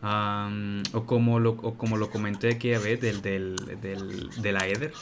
[0.01, 4.93] O, como lo, o como lo comenté aquella vez del, del, del, de la Ether.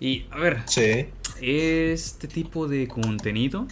[0.00, 0.64] Y a ver,
[1.40, 3.66] este tipo de contenido,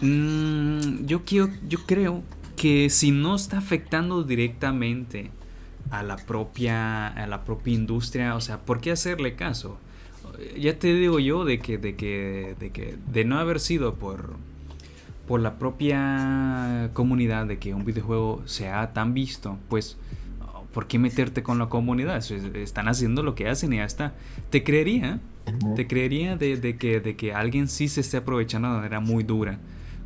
[0.00, 2.22] mm, yo, quiero, yo creo
[2.56, 5.30] que si no está afectando directamente
[5.90, 9.78] a la propia, a la propia industria, o sea, ¿por qué hacerle caso?
[10.56, 14.36] Ya te digo yo de que, de que, de que, de no haber sido por,
[15.28, 19.98] por la propia comunidad de que un videojuego sea tan visto, pues
[20.72, 22.24] ¿por qué meterte con la comunidad?
[22.56, 24.14] Están haciendo lo que hacen y ya está.
[24.48, 25.20] Te creería,
[25.76, 29.58] te creería de, que, de que alguien sí se esté aprovechando de manera muy dura,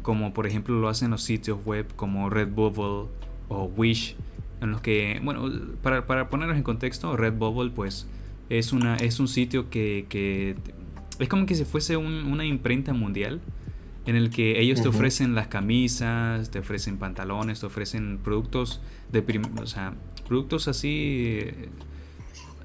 [0.02, 3.08] como por ejemplo lo hacen los sitios web como Redbubble
[3.48, 4.16] o Wish,
[4.60, 5.48] en los que, bueno,
[5.82, 8.08] para, para ponernos en contexto, Redbubble pues
[8.48, 10.56] es, una, es un sitio que,
[11.20, 13.40] es como que si fuese una imprenta mundial
[14.06, 18.80] en el que ellos te ofrecen las camisas, te ofrecen pantalones, te ofrecen productos
[19.12, 19.24] de
[19.60, 19.94] o sea,
[20.26, 21.40] productos así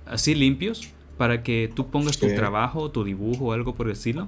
[0.06, 4.28] así limpios para que tú pongas tu trabajo, tu dibujo o algo por el estilo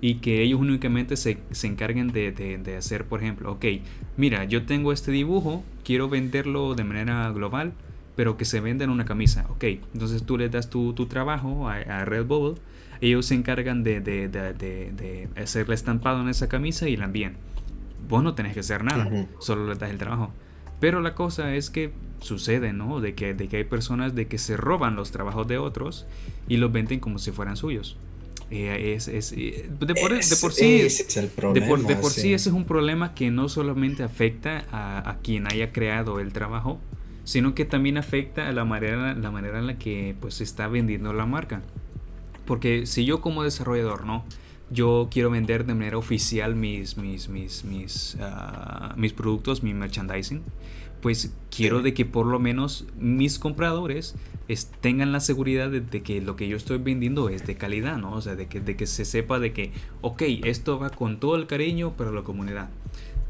[0.00, 3.64] y que ellos únicamente se, se encarguen de, de, hacer, por ejemplo, ok,
[4.16, 7.72] mira, yo tengo este dibujo, quiero venderlo de manera global,
[8.14, 11.68] pero que se venda en una camisa, ok, entonces tú le das tu, tu trabajo
[11.68, 12.60] a, a Redbubble
[13.00, 17.36] ellos se encargan de, de, de, hacerle estampado en esa camisa y la envían.
[18.08, 20.32] Vos no tenés que hacer nada, solo le das el trabajo.
[20.80, 23.00] Pero la cosa es que sucede, ¿no?
[23.00, 26.06] De que, de que hay personas de que se roban los trabajos de otros
[26.48, 27.96] y los venden como si fueran suyos.
[28.50, 32.32] Eh, es, es, de, por, de, por, sí, de, por, de por sí.
[32.32, 36.78] ese es un problema que no solamente afecta a, a, quien haya creado el trabajo,
[37.24, 40.68] sino que también afecta a la manera, la manera en la que pues, se está
[40.68, 41.62] vendiendo la marca.
[42.46, 44.24] Porque si yo como desarrollador, ¿no?
[44.70, 50.42] Yo quiero vender de manera oficial mis, mis, mis, mis, ah, mis productos, mi merchandising,
[51.00, 54.16] pues quiero de que por lo menos mis compradores
[54.80, 58.12] tengan la seguridad de, que lo que yo estoy vendiendo es de calidad, ¿no?
[58.12, 61.36] O sea, de que, de que se sepa de que, ok, esto va con todo
[61.36, 62.70] el cariño para la comunidad.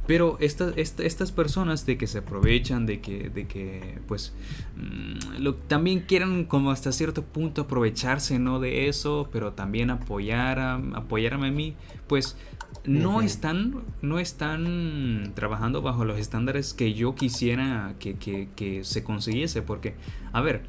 [0.07, 4.33] Pero estas estas personas de que se aprovechan, de que, de que pues,
[4.77, 8.61] mm, lo, también quieren como hasta cierto punto aprovecharse, ¿no?
[8.61, 11.75] De eso, pero también apoyar a, apoyarme a mí,
[12.07, 12.37] pues
[12.85, 19.03] no están, no están trabajando bajo los estándares que yo quisiera que, que, que se
[19.03, 19.95] consiguiese, porque,
[20.33, 20.63] a ver,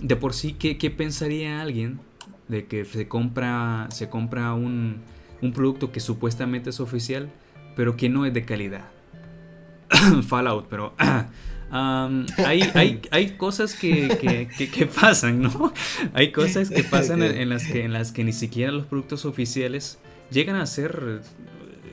[0.00, 2.00] de por sí, ¿qué, qué pensaría alguien
[2.48, 4.96] de que se compra, se compra un,
[5.42, 7.30] un producto que supuestamente es oficial?
[7.80, 8.90] Pero que no es de calidad.
[10.28, 10.94] Fallout, pero
[11.70, 15.72] hay, hay, hay, cosas que, que, pasan, ¿no?
[16.12, 19.98] Hay cosas que pasan en, las que, en las que ni siquiera los productos oficiales
[20.30, 21.22] llegan a ser,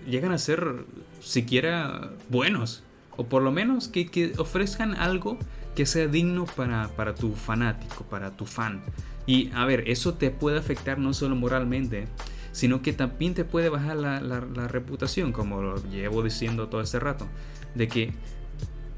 [0.06, 0.84] llegan a ser
[1.22, 2.84] siquiera buenos.
[3.16, 5.40] O por lo menos que, que ofrezcan algo
[5.74, 8.82] que sea digno para, para tu fanático, para tu fan.
[9.26, 12.10] Y a ver, eso te puede afectar no solo moralmente,
[12.52, 17.28] sino que también te puede bajar la, reputación, como lo llevo diciendo todo este rato,
[17.76, 18.14] de que,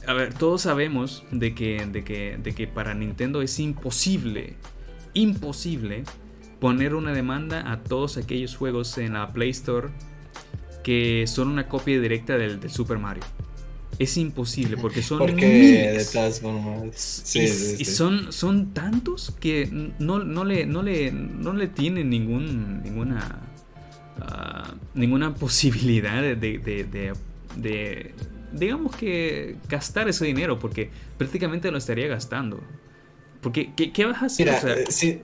[0.08, 4.56] a ver, todos sabemos de que, de que, de que para Nintendo es imposible,
[5.14, 6.04] imposible
[6.60, 9.90] poner una demanda a todos aquellos juegos en la Play Store
[10.84, 13.24] que son una copia directa del, Super Mario.
[14.00, 16.16] Es imposible porque son miles.
[17.36, 19.70] y, son, son tantos que
[20.00, 23.50] no, no, le, no, le, no le tienen ningún, ninguna
[24.22, 28.14] Ah, ninguna posibilidad de, de,
[28.52, 32.60] digamos que, gastar ese dinero, porque prácticamente lo estaría gastando.
[33.42, 34.50] Porque, ¿qué, vas a hacer?
[35.02, 35.24] Eh,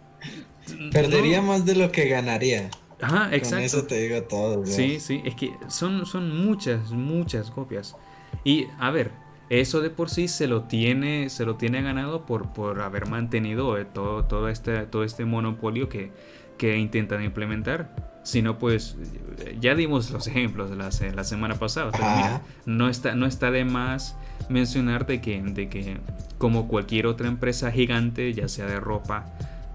[0.92, 2.70] perdería más de lo que ganaría.
[3.02, 3.56] Ajá, exacto.
[3.56, 4.66] Con eso te digo todo.
[4.66, 7.96] Sí, sí, es que son, son muchas, muchas copias.
[8.44, 9.12] Y a ver,
[9.50, 13.78] eso de por sí se lo tiene, se lo tiene ganado por, por haber mantenido
[13.78, 16.12] eh, todo, todo, este, todo este monopolio que,
[16.58, 18.14] que intentan implementar.
[18.24, 18.98] Si no, pues
[19.60, 22.42] ya dimos los ejemplos la, la semana pasada.
[22.66, 24.18] no está, no está de más
[24.50, 25.98] mencionar de que, de que
[26.40, 29.26] como cualquier otra empresa gigante, ya sea de ropa,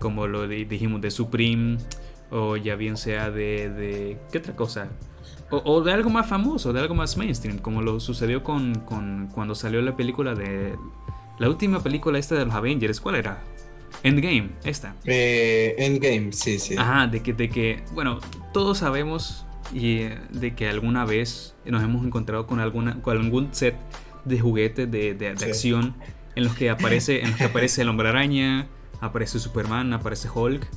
[0.00, 1.78] como lo dijimos de Supreme,
[2.30, 4.88] o ya bien sea de, de ¿qué otra cosa?
[5.50, 9.54] O, de algo más famoso, de algo más mainstream, como lo sucedió con, con, cuando
[9.54, 10.76] salió la película de...
[11.38, 13.42] La última película esta de los Avengers, ¿cuál era?
[14.02, 14.94] Endgame, esta.
[15.04, 16.76] Eh, Endgame, sí, sí.
[16.78, 18.20] Ajá, de que, de que, bueno,
[18.52, 23.52] todos sabemos y eh, de que alguna vez nos hemos encontrado con, alguna, con algún
[23.52, 23.76] set
[24.24, 25.94] de juguetes de, de, acción
[26.36, 28.68] en los que aparece, en los que aparece el hombre araña,
[29.00, 30.68] aparece Superman, aparece Hulk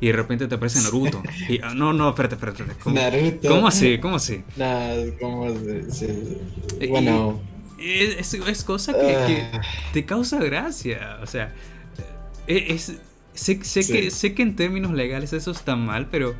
[0.00, 1.22] y de repente te aparece Naruto.
[1.48, 2.64] Y, ah, no, no, espérate, espérate.
[2.82, 3.48] ¿Cómo, Naruto.
[3.48, 3.98] ¿Cómo así?
[3.98, 4.42] ¿Cómo así?
[4.56, 5.48] Nah, ¿cómo
[5.90, 7.40] se, Bueno.
[7.78, 9.60] Es, es, cosa que, ah.
[9.92, 11.18] te causa gracia.
[11.22, 11.54] O sea,
[12.46, 12.94] e, es,
[13.34, 16.34] sé, sé que, sé que en términos legales eso está mal, pero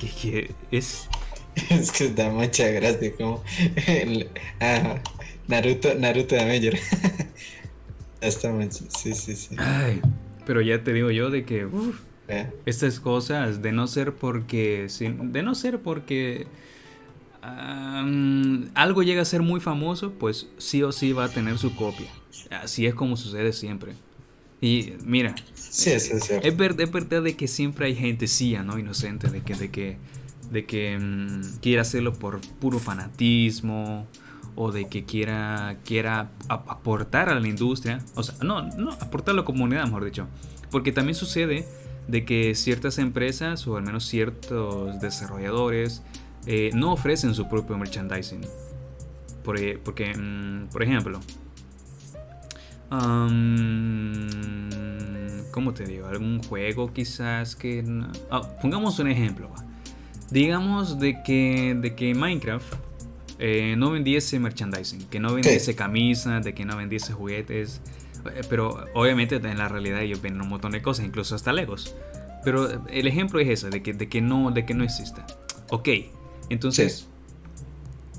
[0.00, 1.08] que, que es...
[1.70, 3.42] Es que da mucha gracia como
[4.60, 4.96] ah,
[5.48, 6.78] Naruto, Naruto de Major.
[8.20, 9.56] está mucho, sí, sí, sí.
[9.58, 10.02] Ay,
[10.44, 11.66] pero ya te digo yo de que
[12.28, 12.52] eh.
[12.66, 14.88] Estas cosas, de no ser porque.
[15.00, 16.46] De no ser porque.
[17.42, 22.08] algo llega a ser muy famoso, pues sí o sí va a tener su copia.
[22.50, 23.94] Así es como sucede siempre.
[24.60, 28.78] Y mira, es, verdad, de que siempre hay gente sí, ¿no?
[28.78, 29.98] Inocente, de que, de que,
[30.50, 34.06] de que mm, quiera hacerlo por puro fanatismo
[34.54, 38.02] o de que quiera, quiera aportar a la industria.
[38.14, 40.26] O sea, no, no, aportar a la comunidad, mejor dicho.
[40.70, 41.66] Porque también sucede
[42.08, 46.02] de que ciertas empresas o al menos ciertos desarrolladores
[46.46, 48.42] eh, no ofrecen su propio merchandising.
[49.42, 51.20] Por, e, porque, mm, por ejemplo,
[55.50, 56.06] ¿cómo te digo?
[56.06, 57.84] Algún juego quizás que...
[58.30, 59.50] Ah, pongamos un ejemplo.
[60.30, 62.74] Digamos de que, de que Minecraft
[63.38, 67.80] eh, no vendiese merchandising, que no vendiese camisas, de que no vendiese juguetes.
[68.28, 71.94] Eh, pero obviamente en la realidad ellos venden un montón de cosas, incluso hasta Legos.
[72.44, 75.26] Pero el ejemplo es ese, de que, de que, no, de que no exista.
[75.70, 75.88] Ok,
[76.48, 77.08] entonces,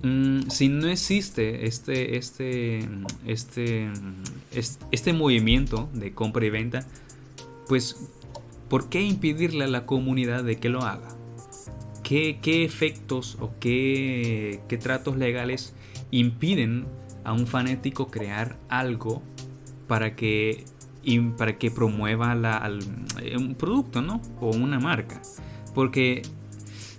[0.04, 2.90] mm, si no existe este, este,
[3.26, 3.90] este,
[4.92, 6.86] este, movimiento de compra y venta,
[7.68, 7.96] pues,
[8.70, 11.08] ¿por qué impedirle a la comunidad de que lo haga?
[12.04, 15.74] ¿Qué, qué efectos o qué, qué tratos legales
[16.12, 16.86] impiden
[17.24, 19.22] a un fanático crear algo
[19.88, 20.66] para que,
[21.38, 22.70] para que promueva la,
[23.22, 24.22] eh, un producto, ¿no?
[24.40, 25.22] O una marca.
[25.74, 26.24] Porque,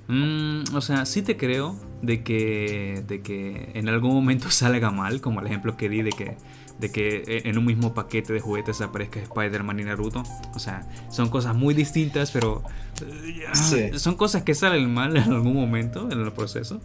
[0.08, 5.20] mm, o sea, sí te creo de que, de que en algún momento salga mal,
[5.20, 6.36] como el ejemplo que di de que,
[6.78, 10.22] de que en un mismo paquete de juguetes aparezca Spider-Man y Naruto.
[10.54, 12.62] O sea, son cosas muy distintas, pero
[13.02, 16.80] eh, son cosas que salen mal en algún momento en el proceso.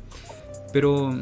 [0.74, 1.16] Pero,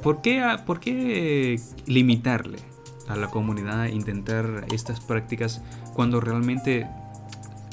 [0.00, 2.71] ¿por qué, ¿por qué limitarle?
[3.12, 5.60] A la comunidad intentar estas prácticas
[5.94, 6.86] cuando realmente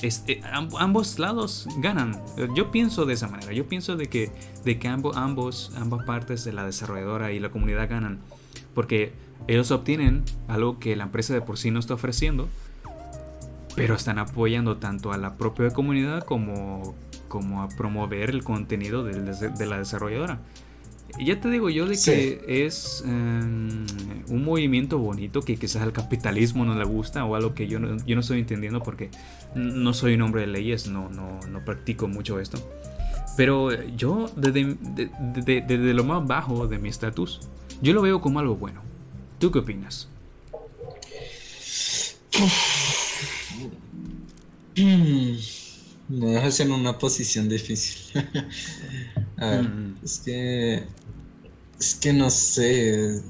[0.02, 0.42] eh,
[0.78, 2.22] ambos lados ganan.
[2.56, 3.54] Yo pienso de esa manera.
[3.54, 4.32] Yo pienso de que,
[4.64, 8.20] de que ambos, ambas partes de la desarrolladora y la comunidad ganan.
[8.74, 9.14] Porque
[9.48, 12.48] ellos obtienen algo que la empresa de por sí no está ofreciendo.
[13.76, 16.96] Pero están apoyando tanto a la propia comunidad como,
[17.28, 20.40] como a promover el contenido de la desarrolladora.
[21.18, 23.86] Ya te digo yo de que es em,
[24.28, 27.98] un movimiento bonito que quizás al capitalismo no le gusta o algo que yo no,
[28.06, 29.10] yo no estoy entendiendo porque
[29.56, 32.58] no soy un hombre de leyes, no, no, no practico mucho esto.
[33.36, 34.78] Pero yo desde,
[35.44, 37.40] desde lo más bajo de mi estatus,
[37.82, 38.82] yo lo veo como algo bueno.
[39.40, 40.10] ¿Tú qué opinas?
[44.76, 48.24] Me dejas en una posición difícil.
[49.38, 49.96] A ver, mm.
[50.04, 50.84] es que
[51.80, 53.22] es que no sé.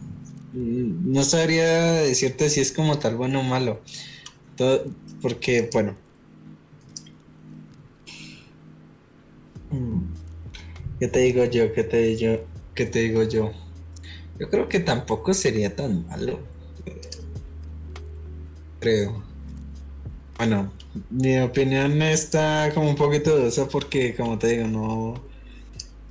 [0.51, 3.81] No sabría decirte si es como tal bueno o malo.
[5.21, 5.95] porque, bueno.
[10.99, 11.71] ¿Qué te digo yo?
[11.73, 12.47] ¿Qué te digo yo?
[12.73, 13.51] ¿Qué te digo yo?
[14.39, 16.39] Yo creo que tampoco sería tan malo.
[18.80, 19.23] Creo.
[20.38, 20.73] Bueno,
[21.09, 25.30] mi opinión está como un poquito dudosa porque, como te digo, no.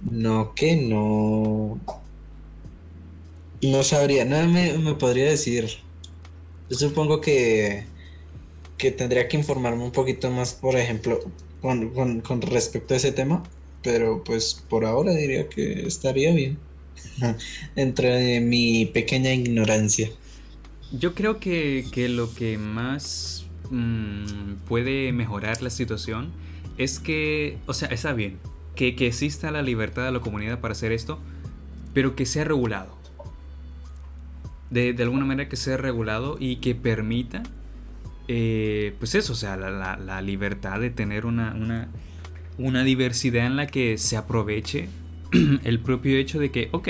[0.01, 1.81] No, que no
[3.63, 5.69] no sabría, nada me, me podría decir.
[6.71, 7.85] Yo supongo que,
[8.77, 11.21] que tendría que informarme un poquito más, por ejemplo,
[11.61, 13.43] con, respecto a ese tema.
[13.83, 16.59] Pero pues por ahora diría que estaría bien.
[17.77, 20.11] dentro de mi pequeña ignorancia.
[20.93, 26.33] Yo creo que, lo que más mm, puede mejorar la situación
[26.77, 28.39] es que, o sea, está bien,
[28.75, 31.19] que, exista la libertad de la comunidad para hacer esto,
[31.95, 32.98] pero que sea regulado.
[34.71, 37.43] De, alguna manera que sea regulado y que permita,
[38.29, 41.89] eh, pues eso, o sea, la, libertad de tener una, una,
[42.59, 44.89] una diversidad en la que se aproveche
[45.65, 46.89] el propio hecho de que, ok,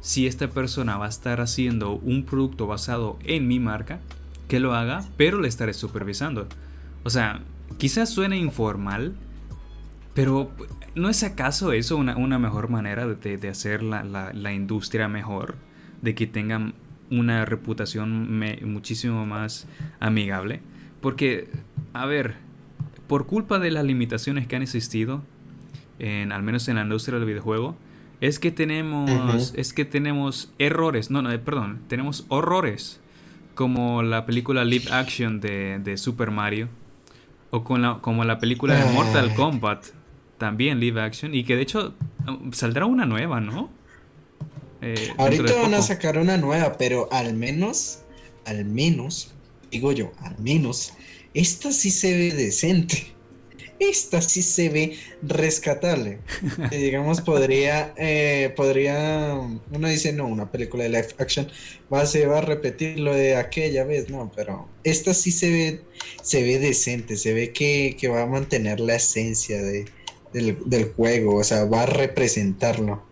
[0.00, 4.00] si esta persona va a estar haciendo un producto basado en mi marca,
[4.48, 6.46] que lo haga, pero le estaré supervisando.
[7.04, 7.40] O sea,
[7.78, 9.14] quizás suene informal,
[10.14, 10.50] pero
[10.94, 15.56] ¿no es acaso eso una, mejor manera de, hacer la, industria mejor?
[16.02, 16.74] De que tengan
[17.18, 19.66] una reputación muchísimo más
[20.00, 20.60] amigable.
[21.00, 21.48] Porque,
[21.92, 22.34] a ver,
[23.06, 25.22] por culpa de las limitaciones que han existido,
[25.98, 27.76] en, al menos en la industria del videojuego,
[28.20, 33.00] es que tenemos, es que tenemos errores, no, no, eh, perdón, tenemos horrores,
[33.54, 36.68] como la película Live Action de, Super Mario,
[37.50, 39.34] o con la, como la película de Mortal ah.
[39.36, 39.86] Kombat,
[40.38, 41.94] también Live Action, y que de hecho
[42.26, 43.70] um, saldrá una nueva, ¿no?
[44.84, 48.00] Eh, Ahorita van a sacar una nueva, pero al menos,
[48.44, 49.34] al menos,
[49.70, 50.92] digo yo, al menos,
[51.32, 53.14] esta sí se ve decente
[53.78, 56.18] esta sí se ve rescatable.
[56.70, 59.34] digamos, podría, eh, podría,
[59.70, 61.48] uno dice, no, una película de live action
[61.92, 65.80] va, se va a repetir lo de aquella vez, no, pero esta sí se ve,
[66.22, 69.86] se ve decente, se ve que, va a mantener la esencia de,
[70.32, 73.02] del, juego, o sea, va a representarlo.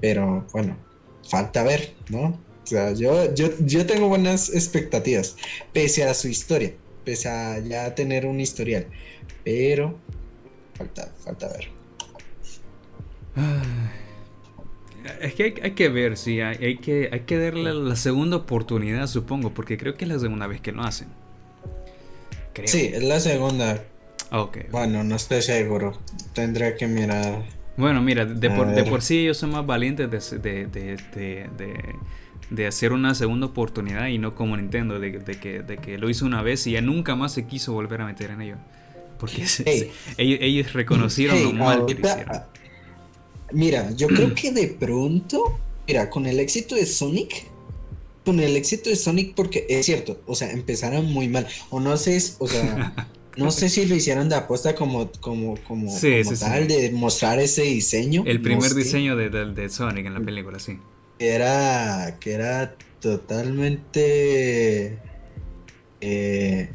[0.00, 0.76] Pero bueno,
[1.28, 2.38] falta ver, ¿no?
[2.62, 5.36] O sea, yo, yo, yo tengo buenas expectativas,
[5.72, 6.72] pese a su historia,
[7.04, 8.86] pese a ya tener un historial.
[9.44, 9.96] Pero
[10.74, 11.68] falta, falta ver.
[15.20, 19.54] Es que hay, que ver, sí, hay, que, hay que darle la segunda oportunidad, supongo,
[19.54, 21.08] porque creo que es la segunda vez que lo hacen.
[22.64, 23.84] Sí, es la segunda.
[24.32, 24.70] Ok.
[24.70, 25.98] Bueno, no estoy seguro.
[26.34, 27.44] Tendría que mirar.
[27.76, 30.10] Bueno, mira, de, por, de por, sí ellos son más valientes
[30.42, 30.66] de,
[32.50, 36.24] de, hacer una segunda oportunidad y no como Nintendo, de, que, de que lo hizo
[36.24, 38.56] una vez y ya nunca más se quiso volver a meter en ello.
[39.18, 39.44] Porque
[40.18, 42.42] ellos, reconocieron lo mal que hicieron.
[43.52, 47.46] Mira, yo creo que de pronto, mira, con el éxito de Sonic,
[48.24, 51.46] con el éxito de Sonic, porque es cierto, o sea, empezaron muy mal.
[51.70, 55.92] O no sé, o sea, no sé si lo hicieron de apuesta como, como, como,
[56.40, 58.24] tal, de mostrar ese diseño.
[58.26, 60.78] El primer diseño de, de, Sonic en la película, sí.
[61.18, 64.98] Que era, que era totalmente
[66.00, 66.70] eh,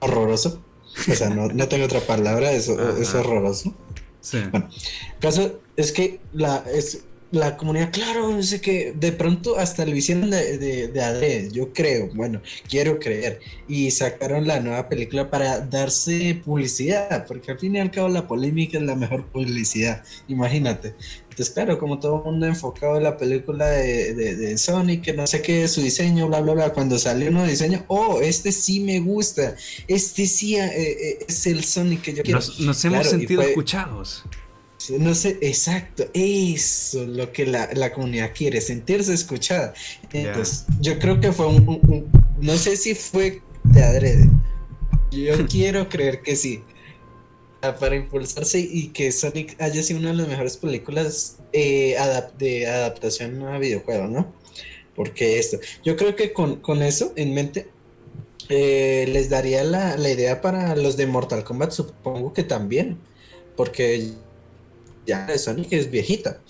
[0.00, 0.62] horroroso.
[1.10, 3.74] O sea, no, tengo otra palabra, eso es horroroso.
[4.20, 4.38] Sí.
[4.50, 4.68] Bueno,
[5.14, 9.94] el caso es que la, es, la comunidad, claro, sé que de pronto hasta lo
[9.94, 16.40] hicieron de, de, yo creo, bueno, quiero creer, y sacaron la nueva película para darse
[16.44, 20.94] publicidad, porque al fin y al cabo la polémica es la mejor publicidad, imagínate.
[21.36, 25.26] Entonces, claro, como todo el mundo enfocado en la película de, de, Sonic, que no
[25.26, 28.52] sé qué es su diseño, bla, bla, bla, cuando salió un nuevo diseño, oh, este
[28.52, 29.54] sí me gusta,
[29.86, 32.40] este sí eh, eh, es el Sonic que yo quiero.
[32.60, 34.24] Nos, hemos sentido escuchados.
[34.90, 39.74] No sé, exacto, eso lo que la, comunidad quiere, sentirse escuchada.
[40.12, 42.08] Entonces, yo creo que fue un,
[42.40, 44.28] no sé si fue de adrede.
[45.10, 46.62] Yo quiero creer que sí.
[47.80, 51.96] Para impulsarse y que Sonic haya sido una de las mejores películas eh,
[52.38, 54.32] de adaptación a videojuego, ¿no?
[54.94, 57.68] Porque esto, yo creo que con, eso en mente
[58.48, 62.98] eh, les daría la, la idea para los de Mortal Kombat, supongo que también.
[63.56, 64.12] Porque
[65.06, 66.40] ya de Sonic es viejita.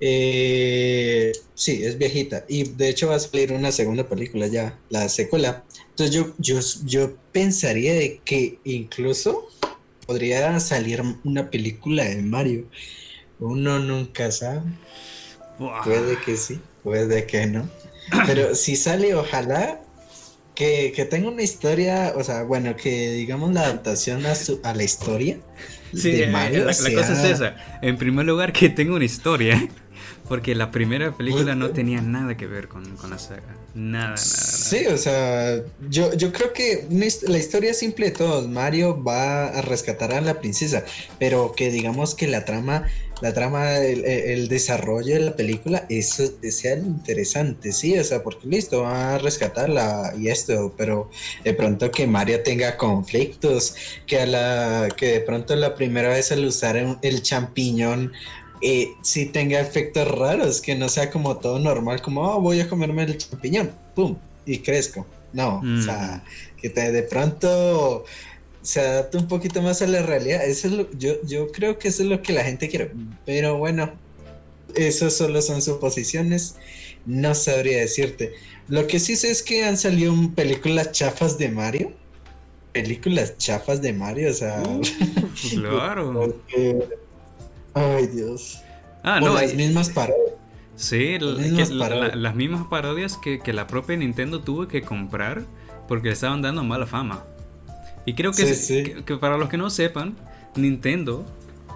[0.00, 2.44] Eh, sí, es viejita.
[2.48, 5.64] Y de hecho va a salir una segunda película ya, la secuela.
[5.90, 9.48] Entonces yo, yo, yo pensaría de que incluso
[10.06, 12.66] podría salir una película de Mario.
[13.38, 14.62] Uno nunca sabe.
[15.84, 17.68] Puede que sí, puede que no.
[18.26, 19.82] Pero si sale, ojalá
[20.54, 24.74] que, que, tenga una historia, o sea, bueno, que digamos la adaptación a, su, a
[24.74, 25.38] la historia
[25.94, 27.56] Sí, eh, la, cosa es esa.
[27.82, 29.68] En primer lugar, que tengo una historia.
[30.28, 33.42] Porque la primera película no tenía nada que ver con, la saga.
[33.74, 36.86] Nada, nada, Sí, o sea, yo, yo creo que
[37.26, 38.46] la historia simple de todos.
[38.48, 40.84] Mario va a rescatar a la princesa.
[41.18, 42.84] Pero que digamos que la trama
[43.20, 48.82] la trama, el, desarrollo de la película, eso sea interesante, sí, o sea, porque listo,
[48.82, 51.10] va a rescatarla y esto, pero
[51.44, 53.74] de pronto que Mario tenga conflictos,
[54.06, 58.12] que a la, que de pronto la primera vez al usar el champiñón
[58.62, 62.68] eh, sí tenga efectos raros, que no sea como todo normal, como oh, voy a
[62.68, 65.06] comerme el champiñón, pum, y crezco.
[65.32, 66.24] No, o sea,
[66.60, 68.04] que de pronto
[68.70, 70.44] se adapte un poquito más a la realidad.
[70.44, 72.92] Eso es lo, yo, yo creo que eso es lo que la gente quiere.
[73.26, 73.90] Pero bueno,
[74.76, 76.54] eso solo son suposiciones.
[77.04, 78.32] No sabría decirte.
[78.68, 81.92] Lo que sí sé es que han salido películas chafas de Mario.
[82.72, 84.62] Películas chafas de Mario, o sea.
[84.62, 84.80] Uh,
[85.50, 86.36] claro.
[87.74, 88.60] Ay, Dios.
[89.02, 89.34] Ah, no.
[89.34, 90.34] Las mismas parodias.
[90.76, 95.42] Sí, las mismas parodias que, la propia Nintendo tuvo que comprar
[95.88, 97.24] porque le estaban dando mala fama.
[98.10, 100.16] Y creo que, que, para los que no sepan,
[100.56, 101.24] Nintendo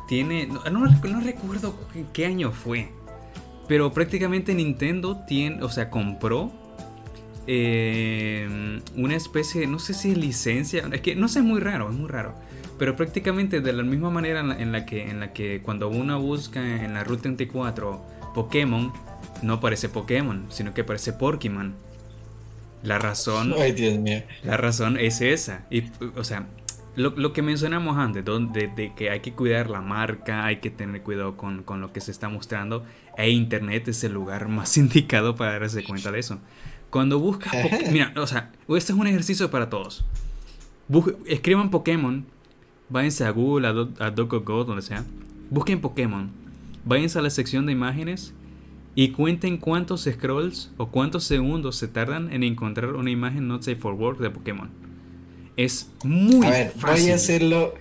[0.09, 0.49] tiene.
[0.49, 1.79] No, no, recuerdo
[2.13, 2.89] qué año fue.
[3.69, 5.63] Pero prácticamente Nintendo tiene.
[5.63, 6.51] O sea, compró.
[7.47, 9.69] Eh, una especie.
[9.69, 10.89] No sé si es licencia.
[10.91, 12.35] Es que no sé, es muy raro, es muy raro.
[12.81, 16.85] Pero prácticamente de la misma manera en la, que, en la que cuando uno busca
[16.85, 18.05] en la Route 34
[18.35, 18.93] Pokémon,
[19.43, 21.77] no parece Pokémon, sino que parece Pokémon.
[22.85, 23.55] La razón.
[23.59, 24.23] Ay, Dios mío.
[24.45, 25.67] La razón es esa.
[25.71, 25.85] Y,
[26.17, 26.47] o sea,
[26.95, 31.03] lo, que mencionamos antes, donde, de que hay que cuidar la marca, hay que tener
[31.03, 32.85] cuidado con, con, lo que se está mostrando,
[33.17, 36.39] e Internet es el lugar más indicado para darse cuenta de eso.
[36.91, 37.53] Cuando buscas.
[37.91, 40.05] Mira, o sea, este es un ejercicio para todos.
[41.27, 42.27] escriban Pokémon
[42.89, 45.05] váyanse a Google, a, DuckDuckGo, donde sea,
[45.51, 46.31] busquen Pokémon,
[46.85, 48.35] váyanse a la sección de imágenes
[48.95, 53.77] y cuenten cuántos scrolls o cuántos segundos se tardan en encontrar una imagen not safe
[53.77, 54.71] for work de Pokémon.
[55.57, 57.75] Es muy a ver, Voy a hacerlo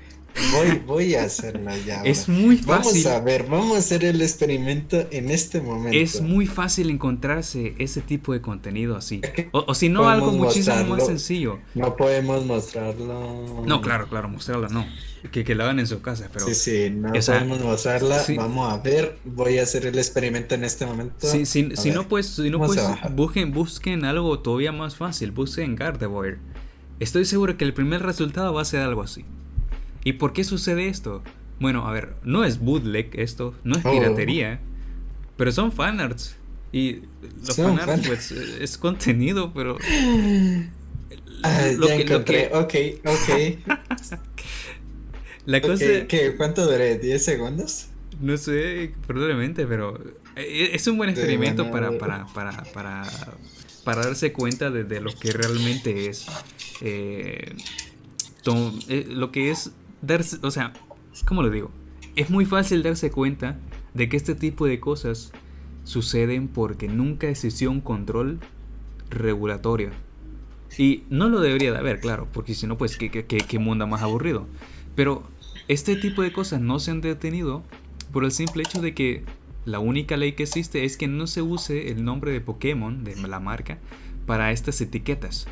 [0.52, 2.02] Voy, voy a hacerla ya.
[2.04, 3.04] Es muy fácil.
[3.04, 5.98] Vamos a ver, vamos a hacer el experimento en este momento.
[5.98, 9.22] Es muy fácil encontrarse ese tipo de contenido así.
[9.52, 11.60] O, si no, algo muchísimo más sencillo.
[11.76, 13.64] No podemos mostrarlo.
[13.66, 14.86] No, claro, claro, mostrarla no.
[15.32, 16.46] Que, que la hagan en su casa, pero.
[16.46, 18.24] Sí, sí, no podemos mostrarla.
[18.36, 21.28] Vamos a ver, voy a hacer el experimento en este momento.
[21.28, 22.82] Sí, si, no, pues, si no, pues,
[23.12, 25.32] busquen, busquen algo todavía más fácil.
[25.32, 26.40] Busquen Gardevoir.
[27.00, 29.26] Estoy seguro que el primer resultado va a ser algo así.
[30.04, 31.24] ¿Y por qué sucede esto?
[31.60, 33.92] Bueno, a ver, no es bootleg esto, no es oh.
[33.92, 34.60] piratería,
[35.38, 36.36] pero son fanarts.
[36.72, 37.02] Y
[37.46, 39.78] los fanarts pues, es contenido, pero...
[41.46, 42.74] Ah, lo ya que, encontré, ok,
[43.06, 43.58] ok.
[45.46, 46.08] La cosa...
[46.08, 47.02] ¿Qué, ¿Cuánto duré?
[47.02, 47.88] ¿10 segundos?
[48.22, 50.00] No sé, probablemente, pero
[50.38, 53.04] eh, es un buen experimento para, para, para, para,
[53.84, 56.26] para darse cuenta de, lo que realmente es.
[56.82, 57.56] Eh,
[58.88, 59.72] eh, lo que es
[60.04, 60.74] darse, o sea,
[61.26, 61.72] ¿cómo lo digo?
[62.16, 63.58] Es muy fácil darse cuenta
[63.96, 65.32] de que este tipo de cosas
[65.84, 68.40] suceden porque nunca existió un control
[69.10, 69.90] regulatorio.
[70.78, 73.88] Y no lo debería de haber, claro, porque si no, pues qué, qué, qué mundo
[73.88, 74.48] más aburrido.
[74.96, 75.24] Pero
[75.68, 77.64] este tipo de cosas no se han detenido
[78.12, 79.24] por el simple hecho de que
[79.66, 83.16] la única ley que existe es que no se use el nombre de Pokémon, de
[83.16, 83.78] la marca,
[84.26, 85.48] para estas etiquetas,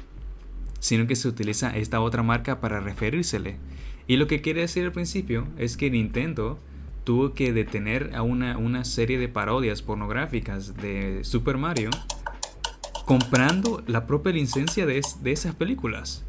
[0.79, 3.57] sino que se utiliza esta otra marca para referírsele.
[4.11, 6.59] Y lo que quiere decir al principio es que Nintendo
[7.05, 11.91] tuvo que detener a una, una serie de parodias pornográficas de Super Mario
[13.05, 16.25] comprando la propia licencia de, de esas películas.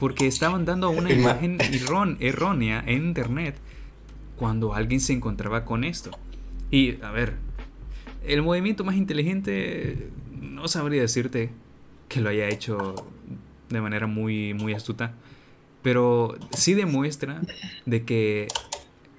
[0.00, 1.58] Porque estaban dando una imagen
[2.18, 3.54] errónea en internet
[4.34, 6.10] cuando alguien se encontraba con esto.
[6.72, 7.36] Y, a ver,
[8.26, 11.50] el movimiento más inteligente no sabría decirte
[12.08, 13.06] que lo haya hecho
[13.68, 15.14] de manera muy, muy astuta.
[15.88, 17.40] Pero sí demuestra
[17.86, 18.46] de que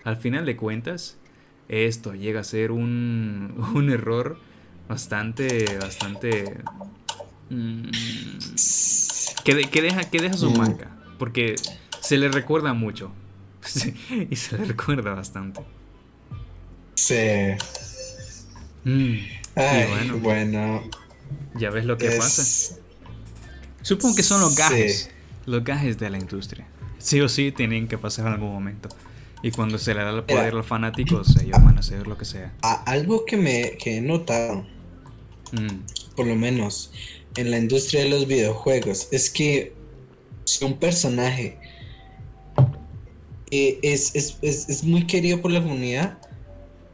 [0.04, 1.18] al final de cuentas
[1.68, 4.38] esto llega a ser un, un error
[4.88, 6.62] bastante, bastante...
[7.50, 7.90] Mm,
[9.44, 10.58] que, deja, que deja su mm.
[10.60, 10.96] marca.
[11.18, 11.56] Porque
[12.02, 13.12] se le recuerda mucho.
[14.30, 15.62] y se le recuerda bastante.
[16.94, 17.16] Sí.
[18.84, 19.18] Mm,
[19.56, 20.84] bueno, bueno,
[21.56, 22.76] Ya ves lo que pasa.
[23.82, 25.10] Supongo que son los gajes
[25.50, 26.68] los gajes de la industria.
[27.00, 28.90] Sí o sí tienen que pasar en algún momento.
[29.42, 32.18] Y cuando se le da el poder a los fanáticos, ellos van a hacer lo
[32.18, 32.54] que sea.
[32.86, 34.66] algo que me que he notado,
[35.54, 36.16] mm.
[36.16, 36.92] por lo menos
[37.36, 39.74] en la industria de los videojuegos, es que
[40.44, 41.58] si un personaje
[43.52, 46.18] eh, es, es, es, muy querido por la comunidad,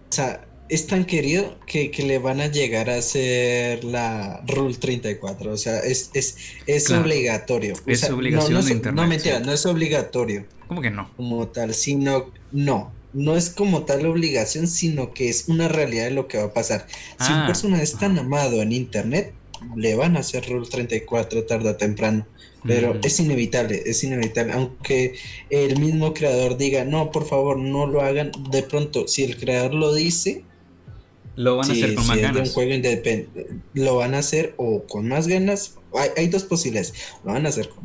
[0.10, 5.52] o sea, es tan querido que, le van a llegar a hacer la Rule 34.
[5.52, 7.74] O sea, es, es, es obligatorio.
[7.86, 9.04] es obligación no, de internet.
[9.04, 10.46] No, mentira, no es obligatorio.
[10.68, 11.12] ¿Cómo que no?
[11.16, 12.32] Como tal, sino.
[12.52, 16.46] No, no es como tal obligación, sino que es una realidad de lo que va
[16.46, 16.88] a pasar.
[17.20, 17.48] Si un ah.
[17.48, 19.34] personaje es tan amado en internet,
[19.76, 22.26] le van a hacer Rule 34 tarde o temprano.
[22.68, 24.54] Pero es inevitable, es inevitable.
[24.54, 25.14] Aunque
[25.52, 28.32] el mismo creador diga, no, por favor, no lo hagan.
[28.50, 30.44] De pronto, si el creador lo dice,
[31.36, 32.50] lo van a hacer con más ganas.
[32.50, 32.74] Un juego
[33.74, 35.76] lo van a hacer o con más ganas.
[35.94, 36.94] Hay, hay, dos posibilidades.
[37.24, 37.84] Lo van a hacer con